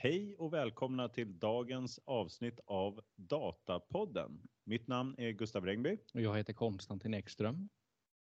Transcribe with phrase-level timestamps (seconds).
[0.00, 4.48] Hej och välkomna till dagens avsnitt av Datapodden.
[4.64, 7.68] Mitt namn är Gustav Rengby Och jag heter Konstantin Ekström.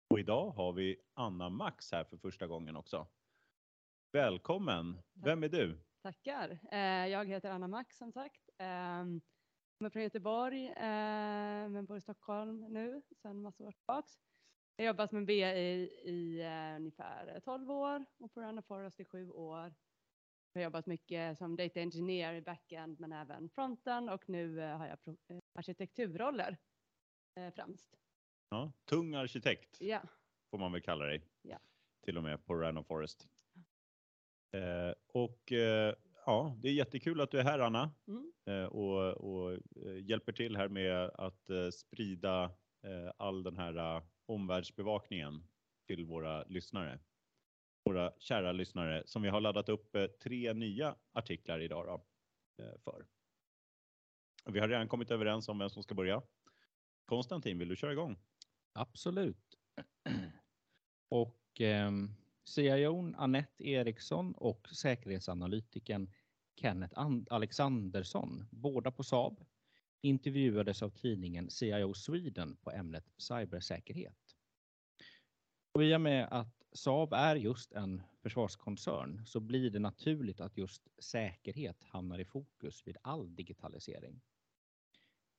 [0.09, 3.07] och idag har vi Anna Max här för första gången också.
[4.11, 4.97] Välkommen!
[5.13, 5.77] Vem är du?
[6.01, 6.59] Tackar.
[6.71, 8.49] Eh, Jag heter Anna Max som sagt.
[8.57, 9.21] Ehm,
[9.77, 14.11] Kommer från Göteborg eh, men bor i Stockholm nu sedan massa år tillbaks.
[14.75, 18.99] Jag har jobbat som BA i, i eh, ungefär 12 år och på Run Forest
[18.99, 19.73] i 7 år.
[20.55, 24.77] Jag har jobbat mycket som data engineer i backend men även fronten och nu eh,
[24.77, 26.57] har jag eh, arkitekturroller
[27.35, 27.97] eh, främst.
[28.49, 30.01] Ja, tung arkitekt Ja,
[30.51, 31.21] får man väl kalla dig.
[31.41, 31.57] Ja.
[32.01, 33.27] Till och med på Random Forest.
[34.51, 38.31] Eh, och eh, ja, det är jättekul att du är här Anna mm.
[38.45, 39.59] eh, och, och
[40.01, 42.51] hjälper till här med att sprida
[43.17, 45.47] all den här omvärldsbevakningen
[45.87, 46.99] till våra lyssnare.
[47.89, 52.05] Våra kära lyssnare som vi har laddat upp eh, tre nya artiklar idag då,
[52.63, 53.05] eh, för.
[54.45, 56.21] Vi har redan kommit överens om vem som ska börja.
[57.05, 58.19] Konstantin, vill du köra igång?
[58.73, 59.57] Absolut.
[61.09, 61.91] Och eh,
[62.43, 66.11] CIOn Annette Eriksson och säkerhetsanalytikern
[66.61, 69.45] Kenneth And Alexandersson, båda på Saab,
[70.01, 74.35] intervjuades av tidningen CIO Sweden på ämnet cybersäkerhet.
[75.73, 80.57] Och I och med att Saab är just en försvarskoncern så blir det naturligt att
[80.57, 84.21] just säkerhet hamnar i fokus vid all digitalisering.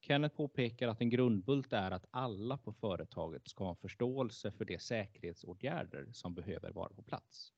[0.01, 4.79] Kenneth påpekar att en grundbult är att alla på företaget ska ha förståelse för de
[4.79, 7.53] säkerhetsåtgärder som behöver vara på plats.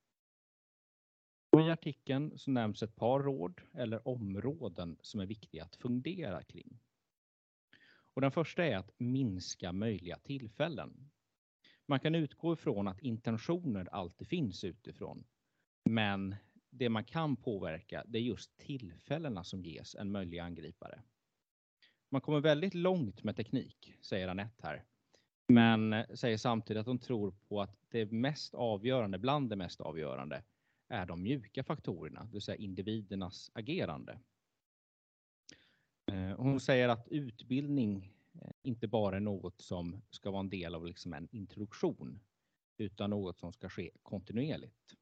[1.50, 6.42] Och I artikeln så nämns ett par råd eller områden som är viktiga att fundera
[6.42, 6.80] kring.
[8.14, 11.10] Och den första är att minska möjliga tillfällen.
[11.90, 15.24] Man kan utgå ifrån att intentioner alltid finns utifrån,
[15.84, 16.36] men
[16.70, 21.02] det man kan påverka det är just tillfällena som ges en möjlig angripare.
[22.10, 24.84] Man kommer väldigt långt med teknik, säger Anette här.
[25.48, 29.80] Men eh, säger samtidigt att hon tror på att det mest avgörande, bland det mest
[29.80, 30.42] avgörande,
[30.88, 34.18] är de mjuka faktorerna, det vill säga individernas agerande.
[36.12, 40.86] Eh, hon säger att utbildning Eh, inte bara något som ska vara en del av
[40.86, 42.20] liksom en introduktion,
[42.76, 44.94] utan något som ska ske kontinuerligt.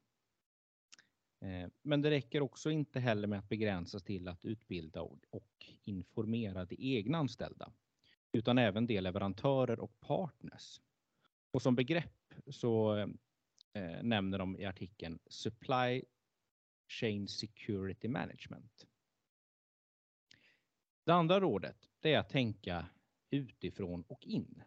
[1.41, 6.65] Eh, men det räcker också inte heller med att begränsas till att utbilda och- informera
[6.65, 7.73] de egna anställda,
[8.31, 10.81] utan även de leverantörer och partners.
[11.51, 13.07] Och som begrepp så eh,
[13.73, 16.03] eh, nämner de i artikeln Supply
[16.87, 18.87] Chain Security Management.
[21.03, 22.89] Det andra rådet det är att tänka
[23.29, 24.63] utifrån och in.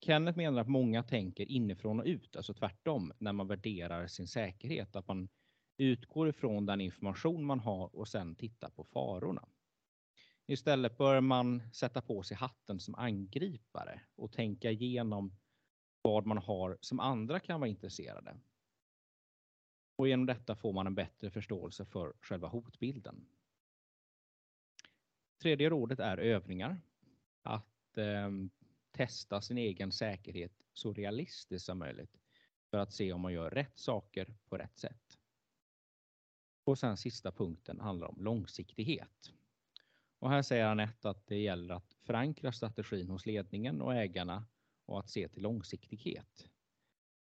[0.00, 4.96] Kenneth menar att många tänker inifrån och ut, alltså tvärtom, när man värderar sin säkerhet,
[4.96, 5.28] att man
[5.76, 9.48] utgår ifrån den information man har och sen tittar på farorna.
[10.46, 15.36] Istället bör man sätta på sig hatten som angripare och tänka igenom
[16.02, 18.36] vad man har som andra kan vara intresserade.
[19.96, 23.26] Och genom detta får man en bättre förståelse för själva hotbilden.
[25.42, 26.80] Tredje rådet är övningar.
[27.42, 28.30] Att eh,
[28.90, 32.20] testa sin egen säkerhet så realistiskt som möjligt
[32.70, 35.18] för att se om man gör rätt saker på rätt sätt.
[36.64, 39.32] Och sen sista punkten handlar om långsiktighet.
[40.18, 44.46] Och här säger Anette att det gäller att förankra strategin hos ledningen och ägarna
[44.86, 46.48] och att se till långsiktighet.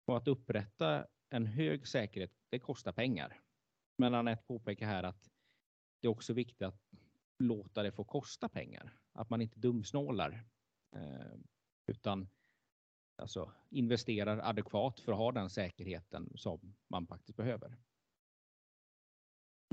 [0.04, 3.41] Och att upprätta en hög säkerhet, det kostar pengar.
[3.97, 5.31] Men Anette påpekar här att
[6.00, 6.81] det är också viktigt att
[7.38, 8.99] låta det få kosta pengar.
[9.20, 10.44] Att man inte dumsnålar
[10.97, 11.38] eh,
[11.86, 12.28] utan
[13.16, 17.76] alltså, investerar adekvat för att ha den säkerheten som man faktiskt behöver.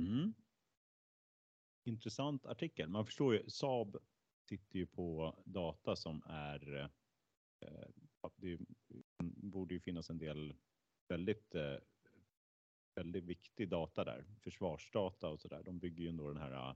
[0.01, 0.33] Mm.
[1.83, 2.89] Intressant artikel.
[2.89, 3.97] Man förstår ju, Saab
[4.49, 6.91] sitter ju på data som är,
[7.59, 7.87] eh,
[8.35, 8.59] det
[9.21, 10.55] borde ju finnas en del
[11.07, 11.77] väldigt, eh,
[12.95, 15.63] väldigt viktig data där, försvarsdata och sådär.
[15.63, 16.75] De bygger ju ändå den här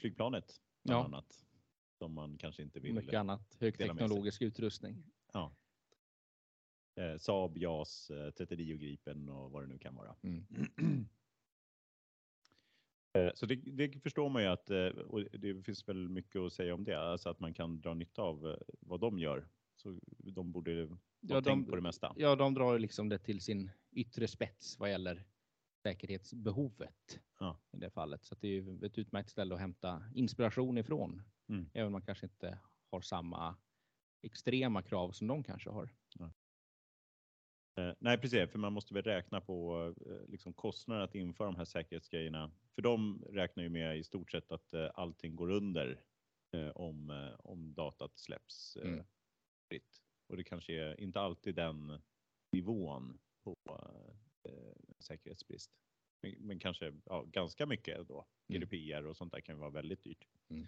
[0.00, 1.04] flygplanet bland Ja.
[1.04, 1.46] annat
[2.02, 2.94] som man kanske inte vill.
[2.94, 5.04] mycket annat högteknologisk utrustning.
[5.32, 5.52] Ja.
[6.96, 10.16] Eh, Saab, JAS, eh, 39 Gripen och vad det nu kan vara.
[10.22, 10.46] Mm.
[13.14, 16.52] Eh, Så det, det förstår man ju att, eh, och det finns väl mycket att
[16.52, 19.48] säga om det, alltså att man kan dra nytta av eh, vad de gör.
[19.76, 22.14] Så de borde ha Ja, tänkt de, på det mesta.
[22.16, 25.24] ja, de drar liksom det till sin yttre spets vad gäller
[25.82, 27.60] säkerhetsbehovet Ja.
[27.72, 28.24] i det fallet.
[28.24, 31.22] Så att det är ett utmärkt ställe att hämta inspiration ifrån.
[31.52, 31.70] Mm.
[31.74, 32.58] Även om man kanske inte
[32.90, 33.56] har samma
[34.22, 35.90] extrema krav som de kanske har.
[37.78, 41.56] Eh, nej, precis, för man måste väl räkna på eh, liksom kostnaden att införa de
[41.56, 42.50] här säkerhetsgrejerna.
[42.74, 46.04] För de räknar ju med i stort sett att eh, allting går under
[46.74, 49.04] om, om datat släpps Mm.
[49.68, 50.02] fritt.
[50.26, 52.00] Och det kanske är inte alltid den
[52.52, 53.54] nivån på
[54.98, 55.70] säkerhetsbrist.
[56.22, 58.26] Men, men kanske ja, ganska mycket då.
[58.48, 58.60] Mm.
[58.60, 60.28] GDPR och sånt där kan ju vara väldigt dyrt.
[60.48, 60.66] Mm.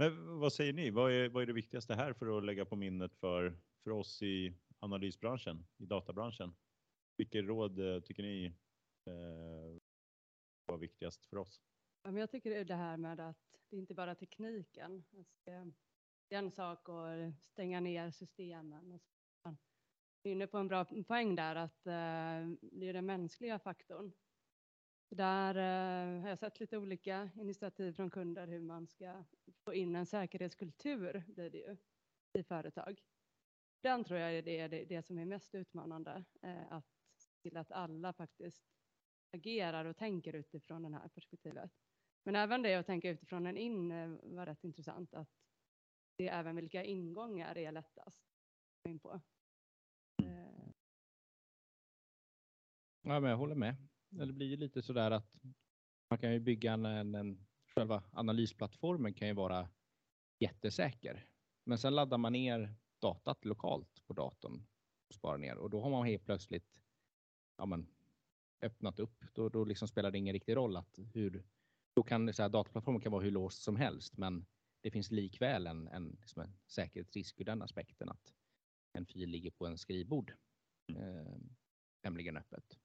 [0.00, 0.90] Men vad säger ni?
[0.90, 4.22] Vad är, vad är det viktigaste här för att lägga på minnet för, för oss
[4.22, 6.54] i analysbranschen, i databranschen?
[7.16, 8.46] Vilket råd eh, tycker ni
[9.06, 9.80] eh,
[10.66, 11.62] var viktigast för oss?
[12.02, 15.04] Ja, men jag tycker det är det här med att det inte bara är tekniken.
[15.16, 15.72] Alltså,
[16.28, 18.92] det är en sak att stänga ner systemen.
[18.92, 19.02] Och
[19.42, 19.56] så.
[20.22, 24.12] Är inne på en bra poäng där att eh, det är den mänskliga faktorn.
[25.10, 29.24] Där eh, har jag sett lite olika initiativ från kunder hur man ska
[29.64, 31.76] få in en säkerhetskultur blir det ju
[32.32, 33.02] i företag.
[33.82, 36.86] Den tror jag är det, det, det som är mest utmanande, eh, att
[37.16, 38.64] se till att alla faktiskt
[39.36, 41.72] agerar och tänker utifrån det här perspektivet.
[42.24, 45.30] Men även det att tänka utifrån en in eh, var rätt intressant att
[46.16, 49.20] det är även vilka ingångar är lättast att gå in på.
[50.22, 50.70] Eh,
[53.02, 53.89] Ja, men jag håller med.
[54.10, 55.36] Det blir ju lite sådär att
[56.10, 59.68] man kan ju bygga en, en, själva analysplattformen kan ju vara
[60.38, 61.28] jättesäker.
[61.64, 64.66] Men sen laddar man ner datat lokalt på datorn
[65.08, 66.80] och sparar ner och då har man helt plötsligt
[67.56, 67.86] ja, men,
[68.60, 69.24] öppnat upp.
[69.32, 71.44] Då, då liksom spelar det ingen riktig roll att hur
[71.94, 74.46] då kan så här, dataplattformen kan vara hur låst som helst, men
[74.80, 78.34] det finns likväl en, en, liksom en säkerhetsrisk ur den aspekten att
[78.92, 80.32] en fil ligger på en skrivbord
[80.96, 81.36] eh,
[82.02, 82.78] tämligen öppet.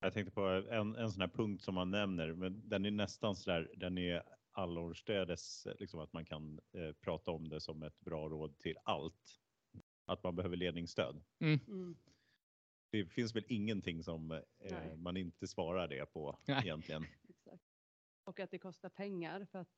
[0.00, 3.36] Jag tänkte på en, en sån här punkt som man nämner, men den är nästan
[3.36, 8.00] så där, den är allorstädes, liksom att man kan eh, prata om det som ett
[8.00, 9.40] bra råd till allt.
[10.04, 11.22] Att man behöver ledningsstöd.
[11.38, 11.96] mm.
[12.90, 16.60] Det finns väl ingenting som eh, man inte svarar det på Nej.
[16.64, 17.06] egentligen.
[17.28, 17.64] Exakt.
[18.24, 19.68] Och att det kostar pengar för att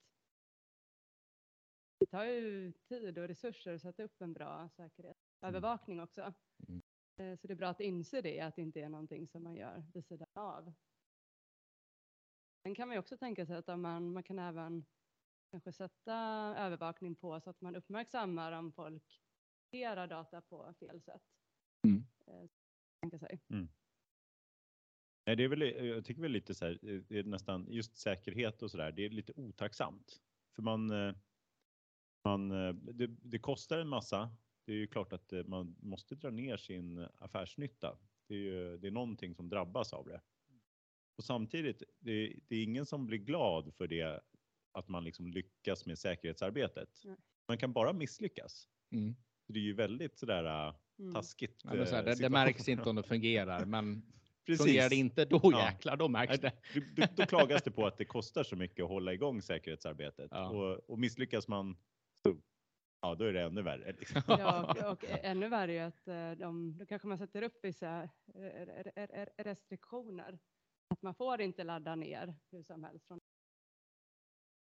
[1.98, 6.34] det tar ju tid och resurser att sätta upp en bra säkerhetsövervakning också.
[6.68, 6.81] Mm.
[7.16, 9.54] Eh, Så det är bra att inse det, att det inte är någonting som man
[9.54, 10.72] gör vid sidan av.
[12.62, 14.84] Sen kan man ju också tänka sig att man, man kan även
[15.50, 16.14] kanske sätta
[16.58, 19.22] övervakning på så att man uppmärksammar om folk
[19.64, 21.22] hanterar data på fel sätt.
[21.86, 22.04] Mm.
[22.26, 22.48] Eh,
[23.00, 23.40] Tänka sig.
[25.26, 27.96] Nej, det är väl, jag tycker väl lite så här, eh, det är nästan just
[27.96, 30.22] säkerhet och så där, det är lite otacksamt.
[30.54, 30.86] För man,
[32.24, 32.48] man
[32.98, 34.36] det, det kostar en massa.
[34.64, 37.98] Det är ju klart att eh, man måste dra ner sin affärsnytta.
[38.28, 40.20] Det är ju det är någonting som drabbas av det.
[41.16, 44.20] Och samtidigt, det, det är ingen som blir glad för det
[44.72, 47.00] att man liksom lyckas med säkerhetsarbetet.
[47.04, 47.16] Nej.
[47.48, 48.68] Man kan bara misslyckas.
[48.92, 49.14] Mm.
[49.46, 51.14] Det är ju väldigt sådär Mm.
[51.14, 51.60] taskigt.
[51.64, 54.02] Ja, så här, eh, det, det märks inte om det fungerar, men
[54.46, 54.66] Precis.
[54.66, 55.70] fungerar det inte, då Ja.
[55.72, 56.52] jäklar, då märks det.
[56.96, 60.48] Då, då klagas det på att det kostar så mycket att hålla igång säkerhetsarbetet Ja.
[60.48, 61.76] och, och misslyckas man
[63.02, 63.92] ja, då är det ännu värre.
[63.92, 64.22] Liksom.
[64.26, 68.02] Ja, och, ännu värre är ju att eh, de, då kanske man sätter upp vissa
[68.02, 68.08] eh,
[68.40, 70.38] re- re- re- restriktioner.
[70.88, 73.06] Att man får inte ladda ner hur som helst.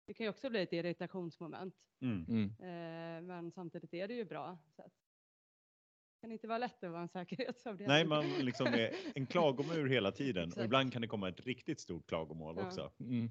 [0.06, 2.24] Det kan ju också bli ett irritationsmoment, Mm.
[2.28, 2.44] Mm.
[2.60, 4.58] eh, men samtidigt är det ju bra.
[4.76, 7.88] Så att, det kan inte vara lätt att vara en säkerhetsavdelning.
[7.88, 11.80] Nej, man liksom är en klagomur hela tiden och ibland kan det komma ett riktigt
[11.80, 12.66] stort klagomål Ja.
[12.66, 12.92] också.
[13.00, 13.30] Mm.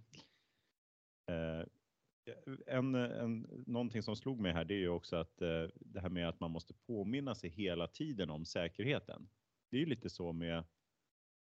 [2.67, 6.09] En, en, någonting som slog mig här det är ju också att eh, det här
[6.09, 9.29] med att man måste påminna sig hela tiden om säkerheten.
[9.69, 10.63] Det är ju lite så med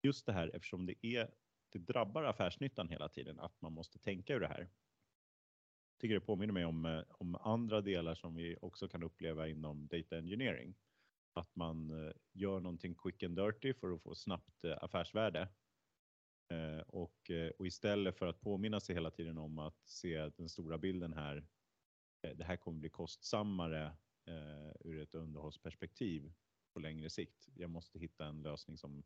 [0.01, 1.31] just det här eftersom det är
[1.69, 4.59] det drabbar affärsnyttan hela tiden att man måste tänka ur det här.
[4.59, 9.47] Jag tycker det påminner mig om, eh, om andra delar som vi också kan uppleva
[9.47, 10.75] inom data engineering.
[11.33, 15.47] Att man eh, gör någonting quick and dirty för att få snabbt eh, affärsvärde.
[16.49, 20.49] Eh, och, eh, och istället för att påminna sig hela tiden om att se den
[20.49, 21.47] stora bilden här.
[22.27, 23.97] eh, Det här kommer bli kostsammare
[24.79, 26.33] ur ett underhållsperspektiv
[26.73, 27.47] på längre sikt.
[27.55, 29.03] Jag måste hitta en lösning som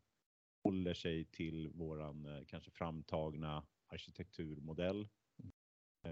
[0.64, 5.08] håller sig till våran kanske framtagna arkitekturmodell.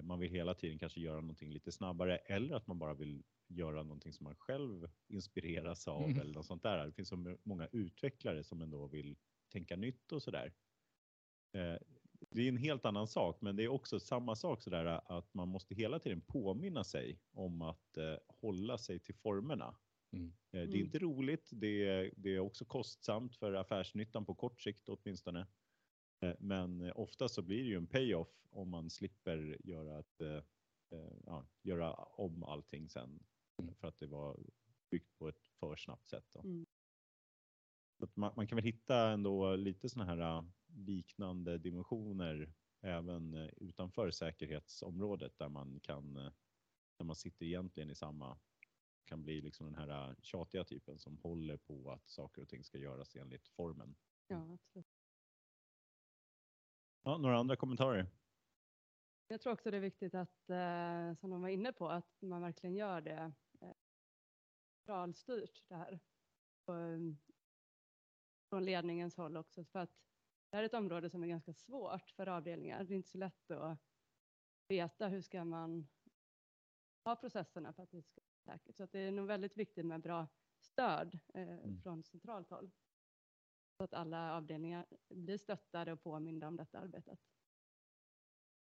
[0.02, 3.82] Man vill hela tiden kanske göra någonting lite snabbare eller att man bara vill göra
[3.82, 6.20] någonting som man själv inspireras av Mm.
[6.20, 6.86] eller något sånt där.
[6.86, 9.16] Det finns så många utvecklare som ändå vill
[9.52, 10.52] tänka nytt och sådär.
[11.52, 11.76] Eh,
[12.32, 14.84] Det är en helt annan sak, men det är också samma sak sådär
[15.18, 19.76] att man måste hela tiden påminna sig om att eh, hålla sig till formerna.
[20.12, 20.26] Mm.
[20.26, 20.80] Eh, Det är Mm.
[20.80, 21.50] inte roligt.
[21.52, 25.46] Det är, det är också kostsamt för affärsnyttan på kort sikt åtminstone.
[26.24, 30.44] Eh, Men ofta så blir det ju en payoff om man slipper göra, ett,
[31.26, 33.24] ja, göra om allting sen
[33.62, 33.74] Mm.
[33.74, 34.40] för att det var
[34.90, 36.24] byggt på ett för snabbt sätt.
[36.32, 36.40] Då.
[36.40, 36.66] Mm.
[37.98, 43.50] Så att man, man kan väl hitta ändå lite sådana här liknande dimensioner även äh,
[43.56, 46.32] utanför säkerhetsområdet där man kan, äh,
[46.96, 48.38] där man sitter egentligen i samma,
[49.04, 52.64] kan bli liksom den här äh, tjatiga typen som håller på att saker och ting
[52.64, 53.96] ska göras enligt formen.
[54.26, 54.86] Ja, absolut.
[57.02, 58.06] Ja, några andra kommentarer?
[59.28, 62.42] Jag tror också det är viktigt att, eh, som de var inne på, att man
[62.42, 63.72] verkligen gör det eh,
[64.90, 66.00] centralstyrt det här.
[66.64, 67.18] Och, mm,
[68.48, 70.09] från ledningens håll också, för att
[70.50, 72.84] det här är ett område som är ganska svårt för avdelningar.
[72.84, 73.78] Det är inte så lätt att
[74.68, 75.88] veta hur ska man
[77.04, 78.76] ha processerna för att det ska vara säkert.
[78.76, 80.28] Så att det är nog väldigt viktigt med bra
[80.60, 81.82] stöd eh, Mm.
[81.82, 82.70] från centralt håll.
[83.76, 87.18] Så att alla avdelningar blir stöttade och påminda om detta arbetet.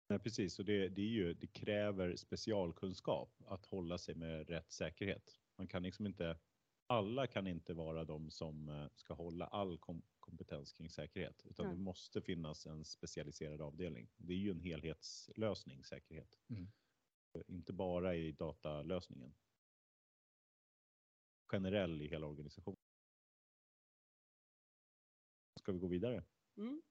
[0.08, 5.40] Nej, precis, och det, det, ju, det kräver specialkunskap att hålla sig med rätt säkerhet.
[5.58, 6.38] Man kan liksom inte,
[6.86, 11.66] alla kan inte vara de som eh, ska hålla all kom, kompetens kring säkerhet, utan
[11.66, 11.74] Nej.
[11.76, 14.08] det måste finnas en specialiserad avdelning.
[14.16, 16.38] Det är ju en helhetslösning, säkerhet.
[16.48, 16.68] Mm.
[17.46, 19.34] Inte bara i datalösningen.
[21.52, 22.80] Generell i hela organisationen.
[25.60, 26.24] Ska vi gå vidare?
[26.56, 26.82] Mm.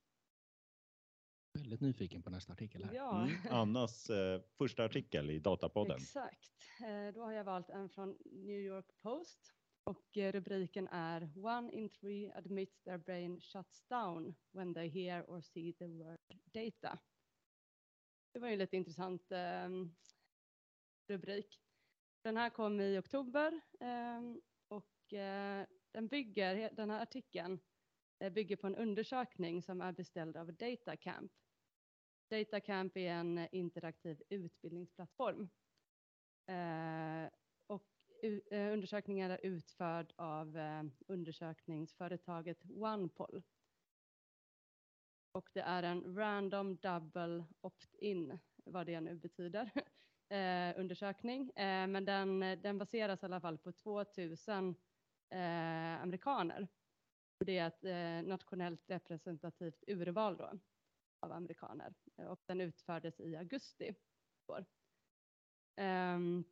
[1.52, 2.94] Väldigt nyfiken på nästa artikel här.
[2.94, 3.52] Ja, Mm.
[3.52, 5.96] Annas eh, första artikel i Datapodden.
[5.96, 6.52] exakt.
[6.80, 9.55] Eh, Då har jag valt en från New York Post
[9.86, 15.24] och eh, rubriken är One in three admits their brain shuts down when they hear
[15.28, 16.98] or see the word data.
[18.32, 19.68] Det var ju en lite intressant eh,
[21.08, 21.60] rubrik.
[22.22, 24.22] Den här kom i oktober eh,
[24.68, 27.60] och eh, den bygger, den här artikeln
[28.18, 31.32] eh, bygger på en undersökning som är beställd av Datacamp.
[32.30, 35.48] Datacamp är en eh, interaktiv utbildningsplattform.
[36.46, 37.30] Eh,
[38.22, 43.42] Eh, Undersökningen är utförd av eh, undersökningsföretaget OnePoll.
[45.32, 49.70] Och det är en random double opt-in, vad det nu betyder,
[50.28, 51.50] eh, undersökning.
[51.50, 54.74] Eh, men den, den baseras i alla fall på 2000
[55.30, 56.68] eh, amerikaner.
[57.40, 60.58] Och det är ett eh, nationellt representativt urval då,
[61.20, 61.94] av amerikaner.
[62.16, 63.84] Och den utfördes i augusti
[64.48, 64.66] i år.
[65.76, 66.44] Ehm,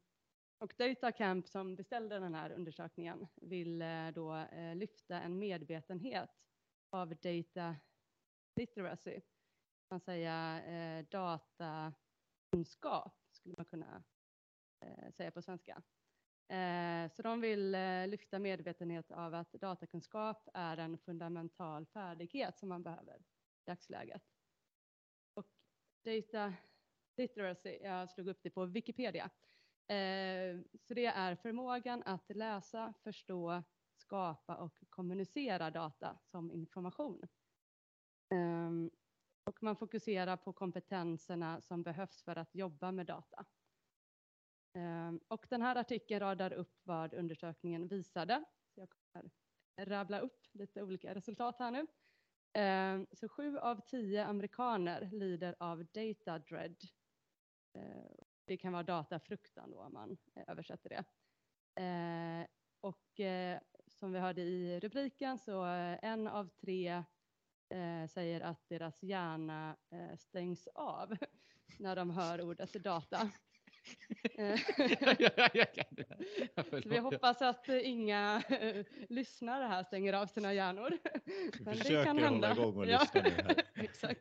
[0.58, 6.30] och Datacamp som beställde den här undersökningen vill eh, då eh, lyfta en medvetenhet
[6.90, 7.76] av data
[8.56, 9.20] literacy.
[9.90, 11.94] Man säga eh, datakunskap
[13.30, 14.04] skulle man kunna
[14.80, 15.82] eh, säga på svenska.
[16.48, 22.68] Eh, så de vill eh, lyfta medvetenhet av att datakunskap är en fundamental färdighet som
[22.68, 23.24] man behöver i
[23.64, 24.22] dagsläget.
[25.34, 25.46] Och
[26.04, 26.54] data
[27.16, 29.30] literacy, jag slog upp det på Wikipedia.
[29.88, 33.62] Eh, så det är förmågan att läsa, förstå,
[33.96, 37.22] skapa och kommunicera data som information.
[38.30, 38.90] Ehm,
[39.44, 43.44] och man fokuserar på kompetenserna som behövs för att jobba med data.
[44.74, 48.44] Ehm, och den här artikeln radar upp vad undersökningen visade.
[48.74, 49.30] Så jag kommer
[49.80, 51.86] rabbla upp lite olika resultat här nu.
[52.52, 56.76] Ehm, så sju av tio amerikaner lider av data dread.
[58.44, 61.04] Det kan vara datafruktan då om man eh, översätter det.
[61.82, 62.46] Eh,
[62.80, 67.04] Och eh, som vi hörde i rubriken så eh, en av tre
[67.68, 71.16] eh, säger att deras hjärna eh, stängs av
[71.78, 73.30] när de hör ordet data.
[76.82, 80.98] Så vi hoppas att eh, inga eh, lyssnare här stänger av sina hjärnor.
[81.24, 83.62] Vi Men försöker hålla igång och lyssna nu här.
[83.74, 84.20] Exakt.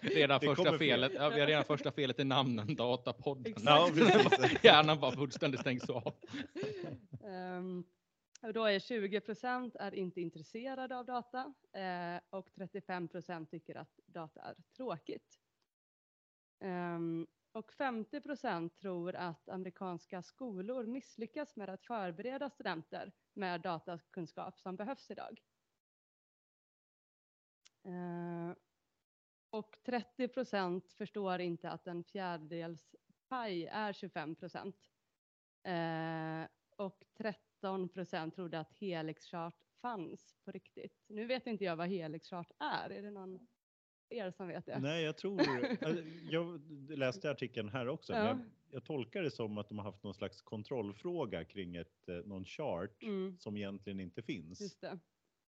[0.00, 3.52] Redan Det första felet, ja, vi har redan första felet i namnen, Datapodden.
[3.52, 4.64] Exakt.
[4.64, 6.14] Hjärnan bara fullständigt stängs av.
[7.24, 7.84] Ehm,
[8.42, 13.74] och då är 20 procent är inte intresserade av data eh, och 35 procent tycker
[13.74, 15.38] att data är tråkigt.
[16.60, 24.60] Ehm, och 50 procent tror att amerikanska skolor misslyckas med att förbereda studenter med datakunskap
[24.60, 25.42] som behövs idag.
[27.84, 28.56] Eh,
[29.50, 32.94] och 30 procent förstår inte att en fjärdedels
[33.28, 34.76] paj är 25 procent.
[35.62, 41.04] Eh, och 13 procent trodde att helixchart fanns på riktigt.
[41.08, 42.90] Nu vet inte jag vad helixchart är.
[42.90, 43.48] Är det någon
[44.12, 44.78] er som vet det?
[44.78, 45.40] Nej, jag tror,
[45.82, 46.60] alltså, jag
[46.98, 48.28] läste artikeln här också, men Ja.
[48.28, 48.38] jag,
[48.70, 52.44] jag tolkar det som att de har haft någon slags kontrollfråga kring ett, eh, någon
[52.44, 54.76] chart Mm, som egentligen inte finns.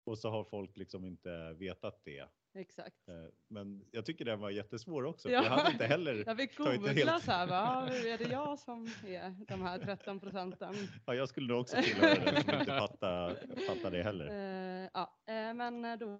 [0.04, 3.08] Och så har folk liksom inte vetat det exakt.
[3.08, 3.14] Eh,
[3.48, 5.30] Men jag tycker den var jättesvår också.
[5.30, 5.44] Ja.
[5.44, 7.88] Jag hade inte heller, Jag fick googla helt- så här, va?
[7.90, 10.76] är det jag som är de här 13 procenten?
[11.06, 14.28] ja, jag skulle nog också tillhöra den som inte fattar, det heller.
[14.84, 16.20] Eh, ja, eh, men då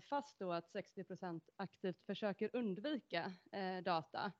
[0.00, 3.32] fast då att 60 procent aktivt försöker undvika
[3.84, 4.32] data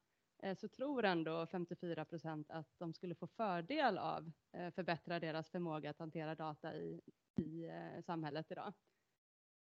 [0.56, 4.30] så tror ändå 54 procent att de skulle få fördel av
[4.74, 7.00] förbättra deras förmåga att hantera data i,
[7.40, 7.68] i
[8.06, 8.72] samhället idag.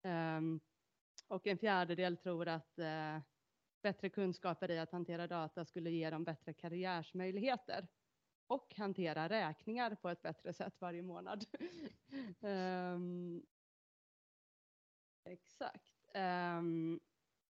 [0.03, 0.60] Ehm,
[1.27, 3.20] och en fjärdedel tror att eh,
[3.82, 7.88] bättre kunskaper i att hantera data skulle ge dem bättre karriärsmöjligheter
[8.48, 11.46] och hantera räkningar på ett bättre sätt varje månad.
[12.39, 13.46] um,
[15.24, 16.06] exakt.
[16.15, 17.00] Um,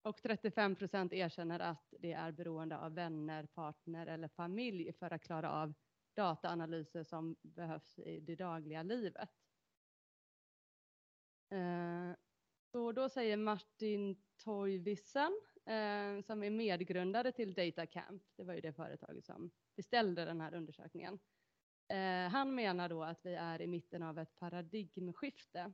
[0.01, 5.21] och 35 procent erkänner att det är beroende av vänner, partner eller familj för att
[5.21, 5.73] klara av
[6.13, 9.29] dataanalyser som behövs i det dagliga livet.
[11.53, 12.13] Uh,
[12.71, 18.73] så då säger Martin Toivissen, eh, som är medgrundare till DataCamp, det var ju det
[18.73, 21.19] företaget som beställde den här undersökningen.
[21.87, 25.73] Eh, han menar då att vi är i mitten av ett paradigmskifte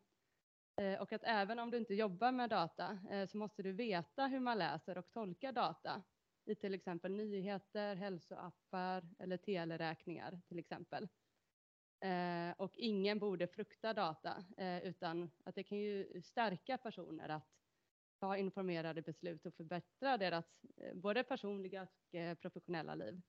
[0.81, 4.27] eh, och att även om du inte jobbar med data eh, så måste du veta
[4.27, 6.03] hur man läser och tolkar data
[6.45, 11.07] i till exempel nyheter, hälsoappar eller teleräkningar till exempel.
[11.99, 17.57] Eh, och ingen borde frukta data eh, utan att det kan ju stärka personer att
[18.19, 23.21] ta informerade beslut och förbättra deras eh, både personliga och eh, professionella liv.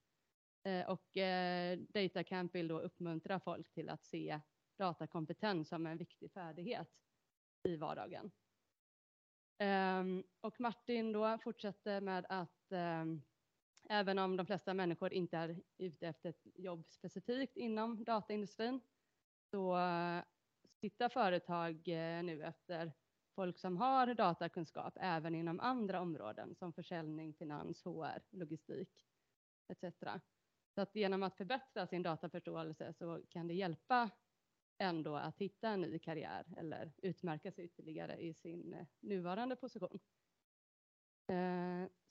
[0.62, 4.40] Eh, och eh, DataCamp vill då uppmuntra folk till att se
[4.78, 6.90] datakompetens som en viktig färdighet
[7.62, 8.30] i vardagen.
[9.58, 13.22] Ehm, och Martin då fortsätter med att ehm,
[13.88, 18.80] även om de flesta människor inte är ute efter ett jobb specifikt inom dataindustrin
[19.50, 20.22] så eh,
[20.80, 22.92] tittar företag eh, nu efter
[23.34, 29.06] folk som har datakunskap även inom andra områden som försäljning, finans, HR, logistik
[29.68, 29.94] etc.
[30.74, 34.10] Så att genom att förbättra sin dataförståelse så kan det hjälpa
[34.78, 39.98] ändå att hitta en ny karriär eller utmärka sig ytterligare i sin eh, nuvarande position.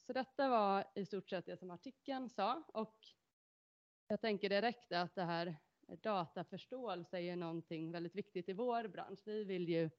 [0.07, 2.97] Så detta var i stort sett det som artikeln sa och
[4.07, 5.55] jag tänker direkt att det här
[5.87, 9.19] dataförståelse är någonting väldigt viktigt i vår bransch.
[9.25, 9.89] Vi vill ju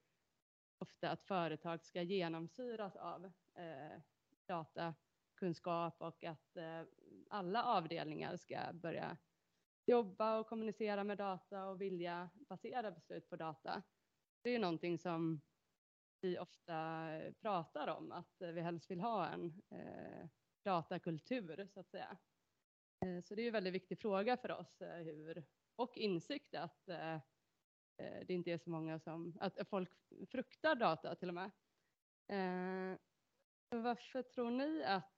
[0.79, 4.01] ofta att företag ska genomsyras av eh,
[4.47, 6.83] datakunskap och att eh,
[7.31, 9.17] alla avdelningar ska börja
[9.87, 13.83] jobba och kommunicera med data och vilja basera beslut på data.
[14.43, 15.41] Det är ju någonting som
[16.21, 17.09] vi ofta
[17.41, 20.29] pratar om, att vi helst vill ha en eh,
[20.65, 22.19] datakultur så att säga.
[23.05, 25.45] Eh, så det är ju en väldigt viktig fråga för oss eh, hur,
[25.77, 29.91] och insikt att eh, eh det inte är så många som, att folk
[30.31, 31.51] fruktar data till och med.
[32.29, 32.99] Eh,
[33.71, 35.15] varför tror ni att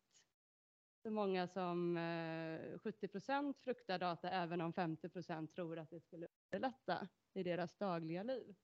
[1.03, 6.01] så många som eh, 70 procent fruktar data även om 50 procent tror att det
[6.01, 8.55] skulle underlätta i deras dagliga liv?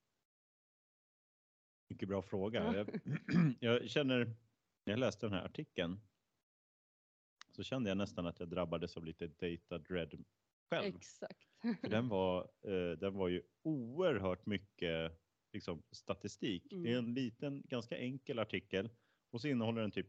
[1.89, 2.63] Mycket bra fråga.
[2.63, 2.75] Ja.
[2.75, 2.89] Jag,
[3.81, 4.25] jag känner,
[4.85, 5.99] när jag läste den här artikeln
[7.51, 10.23] så kände jag nästan att jag drabbades av lite data dread
[10.69, 10.95] själv.
[10.95, 11.47] Exakt.
[11.81, 15.11] För den var, eh, den var ju oerhört mycket
[15.53, 16.67] liksom, statistik.
[16.69, 17.05] Det är Mm.
[17.05, 18.89] en liten, ganska enkel artikel
[19.31, 20.07] och så innehåller den typ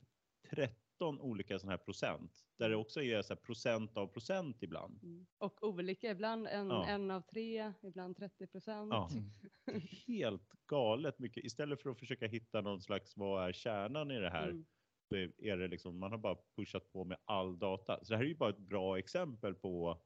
[0.98, 2.32] 13 olika sådana här procent.
[2.58, 5.02] Där det också är så procent av procent ibland.
[5.02, 5.26] Mm.
[5.38, 6.86] Och olika, ibland en, Ja.
[6.86, 8.90] en av tre, ibland 30 procent.
[8.92, 9.08] Ja.
[9.12, 9.80] Mm.
[10.06, 11.44] Helt galet mycket.
[11.44, 14.48] Istället för att försöka hitta någon slags, vad är kärnan i det här?
[14.48, 14.66] Mm.
[15.08, 18.04] så är det liksom, man har bara pushat på med all data.
[18.04, 20.02] Så det här är ju bara ett bra exempel på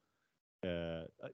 [0.67, 1.29] eh,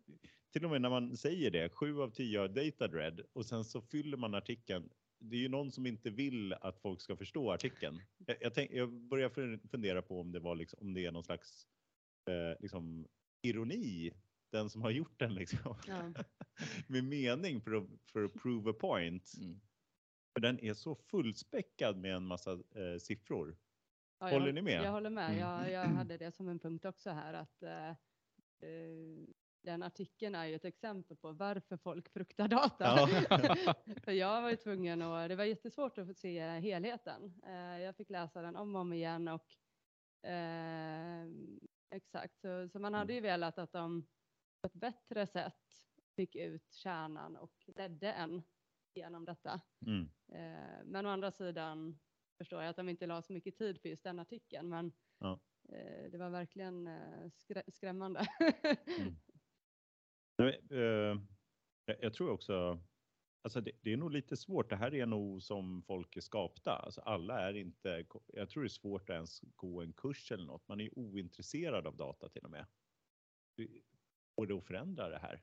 [0.52, 3.64] till och med när man säger det, sju av tio har data dread och sen
[3.64, 4.90] så fyller man artikeln.
[5.18, 8.02] Det är ju någon som inte vill att folk ska förstå artikeln.
[8.26, 11.12] Jag, jag, tänk, jag börjar fun- fundera på om det var liksom, om det är
[11.12, 11.68] någon slags
[12.30, 13.06] eh, liksom
[13.42, 14.12] ironi,
[14.52, 15.74] den som har gjort den liksom.
[15.86, 16.12] Ja.
[16.86, 19.32] med mening för att, för att prove a point.
[19.40, 19.60] Mm.
[20.32, 23.56] För den är så fullspäckad med en massa eh, siffror.
[24.18, 24.84] Ja, jag Håller håll- ni med?
[24.84, 25.26] Jag håller med.
[25.30, 25.38] Mm.
[25.38, 29.26] Jag, jag hade det som en punkt också här att eh, eh,
[29.62, 32.84] den artikeln är ju ett exempel på varför folk fruktar data.
[32.84, 33.74] Ja.
[34.04, 37.42] För jag var ju tvungen och det var jättesvårt att få se helheten.
[37.46, 39.46] Eh, jag fick läsa den om och om igen och
[40.30, 41.26] eh,
[41.90, 44.06] exakt, så, så man hade ju velat att de
[44.60, 45.62] på ett bättre sätt
[46.16, 48.42] fick ut kärnan och ledde en
[48.94, 49.60] genom detta.
[49.86, 50.10] Mm.
[50.32, 51.98] Eh, men å andra sidan
[52.38, 54.68] förstår jag att de inte la så mycket tid på just den artikeln.
[54.68, 55.40] Men Ja.
[55.68, 58.26] eh, det var verkligen eh, skrä- skrämmande.
[60.38, 61.20] Nej, eh,
[61.84, 62.80] jag, jag tror också,
[63.42, 64.70] Alltså det, det är nog lite svårt.
[64.70, 66.72] Det här är nog som folk är skapta.
[66.72, 70.44] Alltså alla är inte, jag tror det är svårt att ens gå en kurs eller
[70.44, 70.68] något.
[70.68, 72.66] Man är ointresserad av data till och med.
[74.36, 75.42] Går det att förändra det här?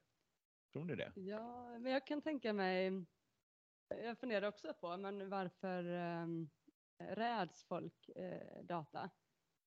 [0.73, 1.12] Tror ni det?
[1.15, 3.05] Ja, men jag kan tänka mig,
[3.88, 6.27] jag funderar också på, men varför eh,
[7.15, 9.10] räds folk eh, data?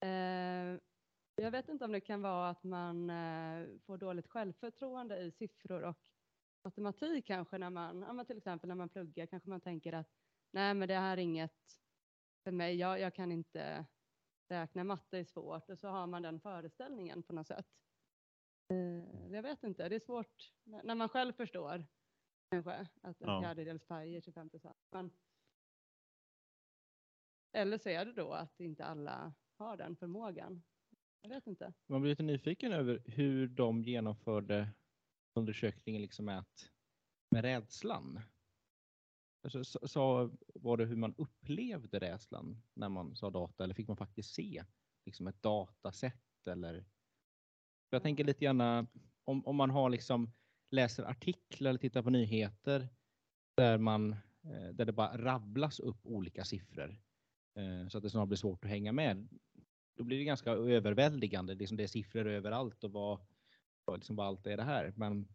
[0.01, 0.79] Eh,
[1.39, 5.83] jag vet inte om det kan vara att man uh, får dåligt självförtroende i siffror
[5.83, 5.99] och
[6.65, 10.11] matematik kanske när man, ja, till exempel när man pluggar kanske man tänker att
[10.51, 11.57] nej men det här är inget
[12.45, 13.87] för mig, jag, jag kan inte
[14.49, 17.67] räkna, matte är svårt och så har man den föreställningen på något sätt.
[18.69, 21.87] Eh, jag vet inte, det är svårt när man själv förstår
[22.51, 23.41] kanske att en Ja.
[23.43, 24.77] fjärdedels paj är 25 procent.
[27.53, 30.63] Eller så är det då att inte alla har den förmågan.
[31.23, 31.73] Jag vet inte.
[31.87, 34.69] Man blir lite nyfiken över hur de genomförde
[35.35, 36.71] undersökningen liksom med, att,
[37.31, 38.21] med rädslan.
[39.43, 43.89] Alltså, så, så var det hur man upplevde rädslan när man sa data eller fick
[43.89, 44.65] man faktiskt se
[45.07, 46.85] liksom ett datasätt eller?
[47.91, 48.87] Jag tänker lite gärna
[49.25, 50.33] om, om man har liksom
[50.71, 52.89] läser artiklar eller tittar på nyheter
[53.57, 54.13] där man
[54.45, 57.03] eh, där det bara rabblas upp olika siffror
[57.55, 59.29] eh, så att det snart blir svårt att hänga med.
[59.99, 61.55] Då blir det ganska överväldigande.
[61.55, 63.21] Liksom det är siffror överallt och vad,
[63.85, 64.93] vad, liksom vad allt är det här.
[64.97, 65.29] Men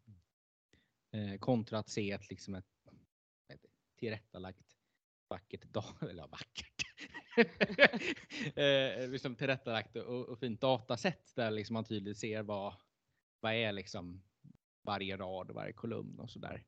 [1.12, 2.66] eh, kontra att se ett, liksom ett,
[3.54, 3.66] ett
[4.00, 4.78] tillrättalagt
[5.30, 6.84] vackert, dag, eller ja, vackert,
[8.58, 12.74] eh, liksom tillrättalagt och, och fint datasätt där liksom man tydligt ser vad,
[13.40, 14.24] vad är liksom
[14.84, 16.64] varje rad och varje kolumn och sådär.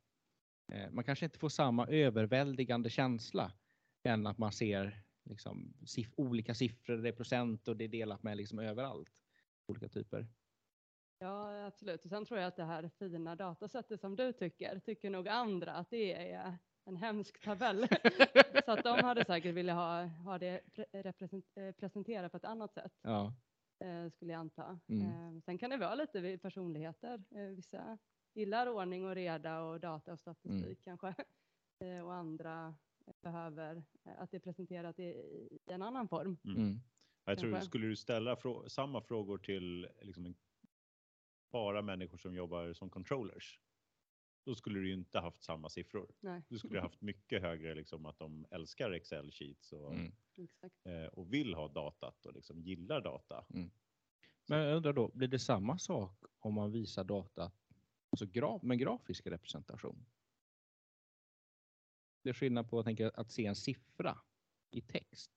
[0.72, 3.52] Eh, man kanske inte får samma överväldigande känsla
[4.04, 8.24] än att man ser liksom siff- olika siffror, det är procent och det är delat
[8.24, 9.24] med liksom överallt.
[9.68, 10.28] Olika typer.
[11.20, 12.04] Ja, absolut.
[12.04, 15.74] Och sen tror jag att det här fina datasättet som du tycker, tycker nog andra
[15.74, 17.88] att det är en hemsk tabell.
[18.66, 20.62] Så att de hade säkert velat ha, ha det
[21.56, 23.34] eh, presenterat på ett annat sätt, Ja.
[23.80, 24.80] eh, skulle jag anta.
[24.88, 25.08] Mm.
[25.36, 27.24] Eh, Sen kan det vara lite vid personligheter.
[27.56, 27.98] Vissa
[28.34, 30.98] gillar ordning och reda och data och statistik Mm.
[30.98, 31.24] kanske.
[32.04, 32.76] Och andra
[33.22, 36.38] behöver eh, att det är presenterat i, i en annan form.
[36.46, 36.80] Mm.
[37.26, 40.36] Jag tror, skulle du ställa frå- samma frågor till liksom
[41.52, 43.60] bara människor som jobbar som controllers,
[44.46, 46.12] då skulle du inte haft samma siffror.
[46.20, 50.12] Nej, Du skulle haft mycket högre liksom att de älskar Excel sheets och, Mm.
[50.84, 53.46] eh, och vill ha datat och liksom gillar data.
[54.48, 57.52] Men jag undrar då, blir det samma sak om man visar data
[58.10, 60.06] alltså gra med grafisk representation?
[62.26, 64.18] Det är skillnad på jag tänker, att se en siffra
[64.72, 65.32] i text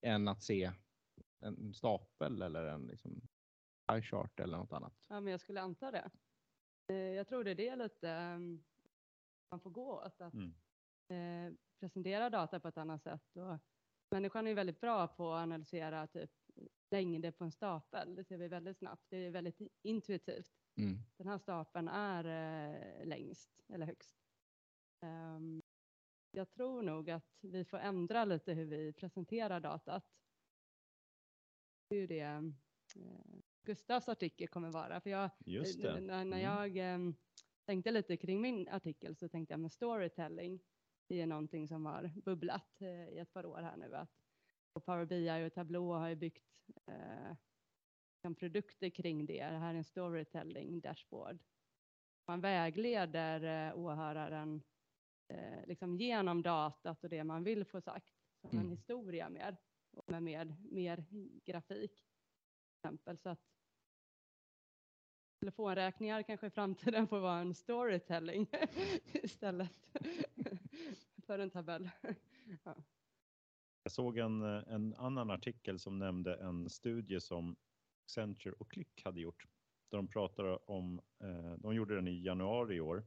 [0.00, 0.72] än att se
[1.40, 3.20] en stapel eller en liksom,
[3.88, 4.94] pie chart eller något annat.
[5.08, 6.10] Ja, men jag skulle anta det.
[6.88, 8.64] Eh, Jag tror det är det lite ehm,
[9.50, 10.54] man får gå åt, att Mm.
[11.08, 13.36] eh, presentera data på ett annat sätt.
[13.36, 13.58] Och
[14.10, 16.30] människan är väldigt bra på att analysera typ
[16.90, 18.14] längder på en stapel.
[18.14, 19.04] Det ser vi väldigt snabbt.
[19.08, 20.52] Det är väldigt intuitivt.
[20.76, 20.98] Mm.
[21.16, 24.16] Den här stapeln är eh, längst eller högst.
[25.02, 25.62] Ehm,
[26.34, 30.04] jag tror nog att vi får ändra lite hur vi presenterar datat.
[31.90, 32.42] Ju det eh,
[33.62, 35.00] Gustavs artikel kommer vara.
[35.00, 35.30] För jag,
[35.96, 36.00] Eh.
[36.00, 36.40] När, när Mm.
[36.40, 37.14] jag em,
[37.66, 40.60] tänkte lite kring min artikel så tänkte jag med storytelling.
[41.08, 43.94] Det är någonting som har bubblat eh, i ett par år här nu.
[43.96, 44.10] Att,
[44.72, 47.36] och Power BI och Tableau har ju byggt eh,
[48.14, 49.44] liksom produkter kring det.
[49.46, 51.42] Det här är en storytelling dashboard.
[52.26, 54.62] Man vägleder eh, åhöraren
[55.34, 58.14] eh, liksom genom datat och det man vill få sagt.
[58.40, 58.70] Som en Mm.
[58.70, 59.56] historia mer.
[59.96, 61.04] Och med mer, mer
[61.44, 62.04] grafik.
[62.76, 63.18] Exempel.
[63.18, 63.40] Så att
[65.40, 68.46] telefonräkningar kanske i framtiden får vara en storytelling
[69.12, 69.88] istället
[71.26, 71.90] för en tabell.
[72.64, 72.74] Ja.
[73.82, 77.56] Jag såg en, en annan artikel som nämnde en studie som
[78.04, 79.46] Accenture och Click hade gjort.
[79.90, 83.04] Där de pratar om, eh, de gjorde den i januari i år.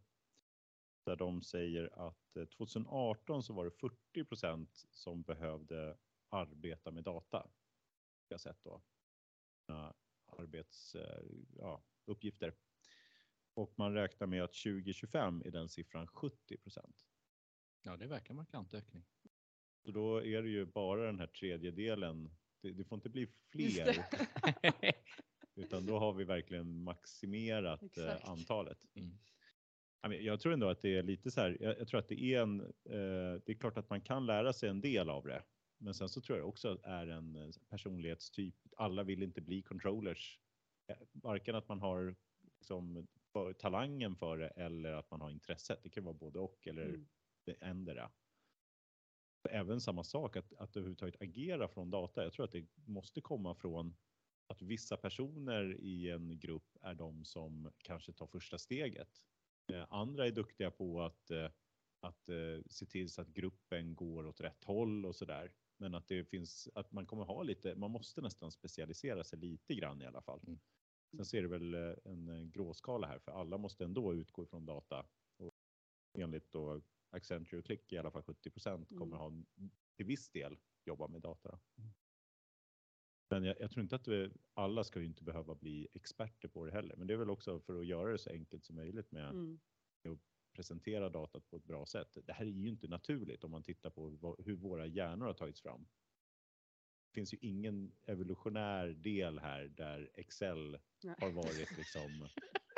[1.07, 3.71] Där de säger att eh, 2018 så var det
[4.13, 5.97] 40% som behövde
[6.29, 7.49] arbeta med data.
[8.27, 8.81] Jag har sett då.
[9.65, 9.93] Sina
[10.25, 11.23] arbets, eh,
[11.57, 12.55] ja, uppgifter.
[13.53, 17.05] Och man räknar med att 2025 är den siffran 70%
[17.81, 19.05] Ja, det verkar markant ökning.
[19.85, 22.35] Så då är det ju bara den här tredjedelen.
[22.61, 24.05] Det, det får inte bli fler,
[25.55, 28.23] utan då har vi verkligen maximerat Exakt.
[28.23, 28.85] eh, antalet.
[28.95, 29.17] Mm.
[30.01, 31.57] Jag tror ändå att det är lite så här.
[31.59, 32.61] Jag, jag tror att det är en.
[32.61, 35.43] Eh, det är klart att man kan lära sig en del av det,
[35.77, 38.55] men sen så tror jag också att det är en eh, personlighetstyp.
[38.77, 40.39] Alla vill inte bli controllers,
[40.89, 42.15] Eh, varken att man har
[42.59, 45.83] liksom för talangen för det eller att man har intresset.
[45.83, 47.07] Det kan vara både och eller Mm.
[47.45, 48.11] det ändra.
[49.49, 52.23] Även samma sak att, att överhuvudtaget agera från data.
[52.23, 53.95] Jag tror att det måste komma från
[54.47, 59.23] att vissa personer i en grupp är de som kanske tar första steget.
[59.73, 61.51] Eh, Andra är duktiga på att, eh,
[61.99, 65.53] att eh, se till så att gruppen går åt rätt håll och så där.
[65.77, 69.75] Men att det finns, att man kommer ha lite, man måste nästan specialisera sig lite
[69.75, 70.41] grann i alla fall.
[70.47, 70.59] Mm.
[71.15, 75.05] Sen ser det väl en gråskala här för alla måste ändå utgå ifrån data.
[75.37, 75.55] Och
[76.17, 79.17] enligt då Accenture och Click i alla fall 70% kommer Mm.
[79.17, 79.31] ha
[79.95, 81.59] till viss del jobba med data.
[81.77, 81.89] Mm.
[83.29, 86.65] Men jag, jag tror inte att vi, alla ska ju inte behöva bli experter på
[86.65, 86.95] det heller.
[86.95, 89.59] Men det är väl också för att göra det så enkelt som möjligt med Mm.
[90.55, 92.17] presentera datat på ett bra sätt.
[92.25, 95.61] Det här är ju inte naturligt om man tittar på hur våra hjärnor har tagits
[95.61, 95.87] fram.
[97.07, 101.15] Det finns ju ingen evolutionär del här där Excel Nej.
[101.19, 102.29] har varit liksom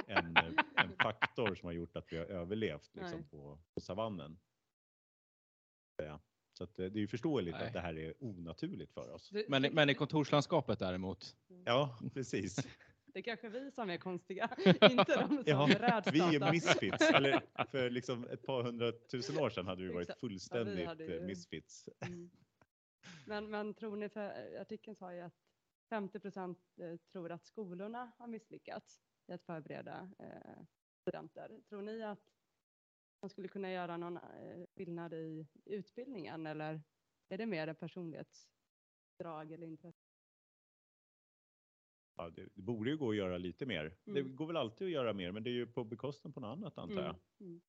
[0.07, 0.37] en,
[0.75, 4.39] en faktor som har gjort att vi har överlevt liksom på, på savannen.
[5.97, 6.21] Ja.
[6.59, 7.67] Så att det det är ju förståeligt Nej.
[7.67, 9.29] att det här är onaturligt för oss.
[9.29, 11.35] Det, Men, det, men i kontorslandskapet däremot.
[11.65, 12.55] Ja, precis.
[13.05, 17.09] det är kanske vi som är konstiga, inte de som Ja, räds Vi är misfits.
[17.09, 17.41] Eller
[17.71, 21.89] för liksom ett par hundratusen år sedan hade vi varit fullständigt hade eh, ju- misfits.
[22.01, 22.29] Mm.
[23.25, 25.37] Men, men tror ni, för artikeln sa ju att
[25.89, 30.63] 50 procent eh, tror att skolorna har misslyckats i att förbereda eh,
[31.01, 31.59] studenter.
[31.69, 32.38] Tror ni att
[33.21, 36.81] man skulle kunna göra någon eh, skillnad i utbildningen eller
[37.29, 40.05] är det mer ett personlighetsdrag eller intresse?
[42.15, 43.97] Ja, det, det borde ju gå att göra lite mer.
[44.03, 44.35] Det Mm.
[44.35, 46.77] går väl alltid att göra mer, men det är ju på bekostnad på något annat
[46.77, 47.05] antar jag.
[47.09, 47.19] Mm.
[47.39, 47.61] Mm.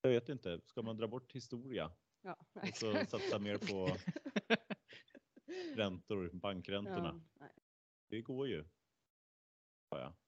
[0.00, 0.60] Jag vet inte.
[0.64, 3.96] Ska man dra bort historia Ja, och så satsa mer på
[5.76, 7.20] räntor, bankräntorna?
[7.34, 7.50] Ja, nej.
[8.08, 8.64] Det går ju.
[9.90, 9.98] Ja.
[9.98, 10.25] Det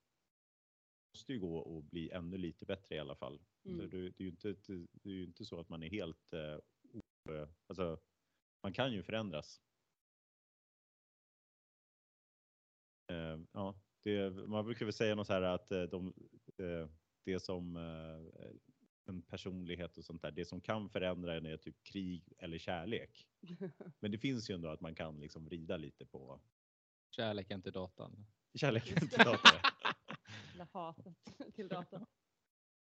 [1.18, 3.40] måste ju gå att bli ännu lite bättre i alla fall.
[3.64, 3.76] Mm.
[3.78, 4.54] Så det, det, är ju inte,
[4.92, 6.32] det är ju inte så att man är helt...
[6.32, 6.58] Eh,
[6.92, 8.00] o- alltså,
[8.62, 9.60] man kan ju förändras.
[13.10, 16.06] Eh, ja, det, man brukar väl säga något så här att eh, de,
[16.56, 16.88] eh,
[17.24, 18.50] det som eh,
[19.04, 23.26] en personlighet och sånt där, det som kan förändra en är typ krig eller kärlek.
[24.00, 26.40] Men det finns ju ändå att man kan liksom vrida lite på
[27.10, 28.26] Kärleken till datan.
[28.54, 29.38] kärleken till det.
[30.58, 31.14] Eller hatet
[31.54, 32.06] till datorn.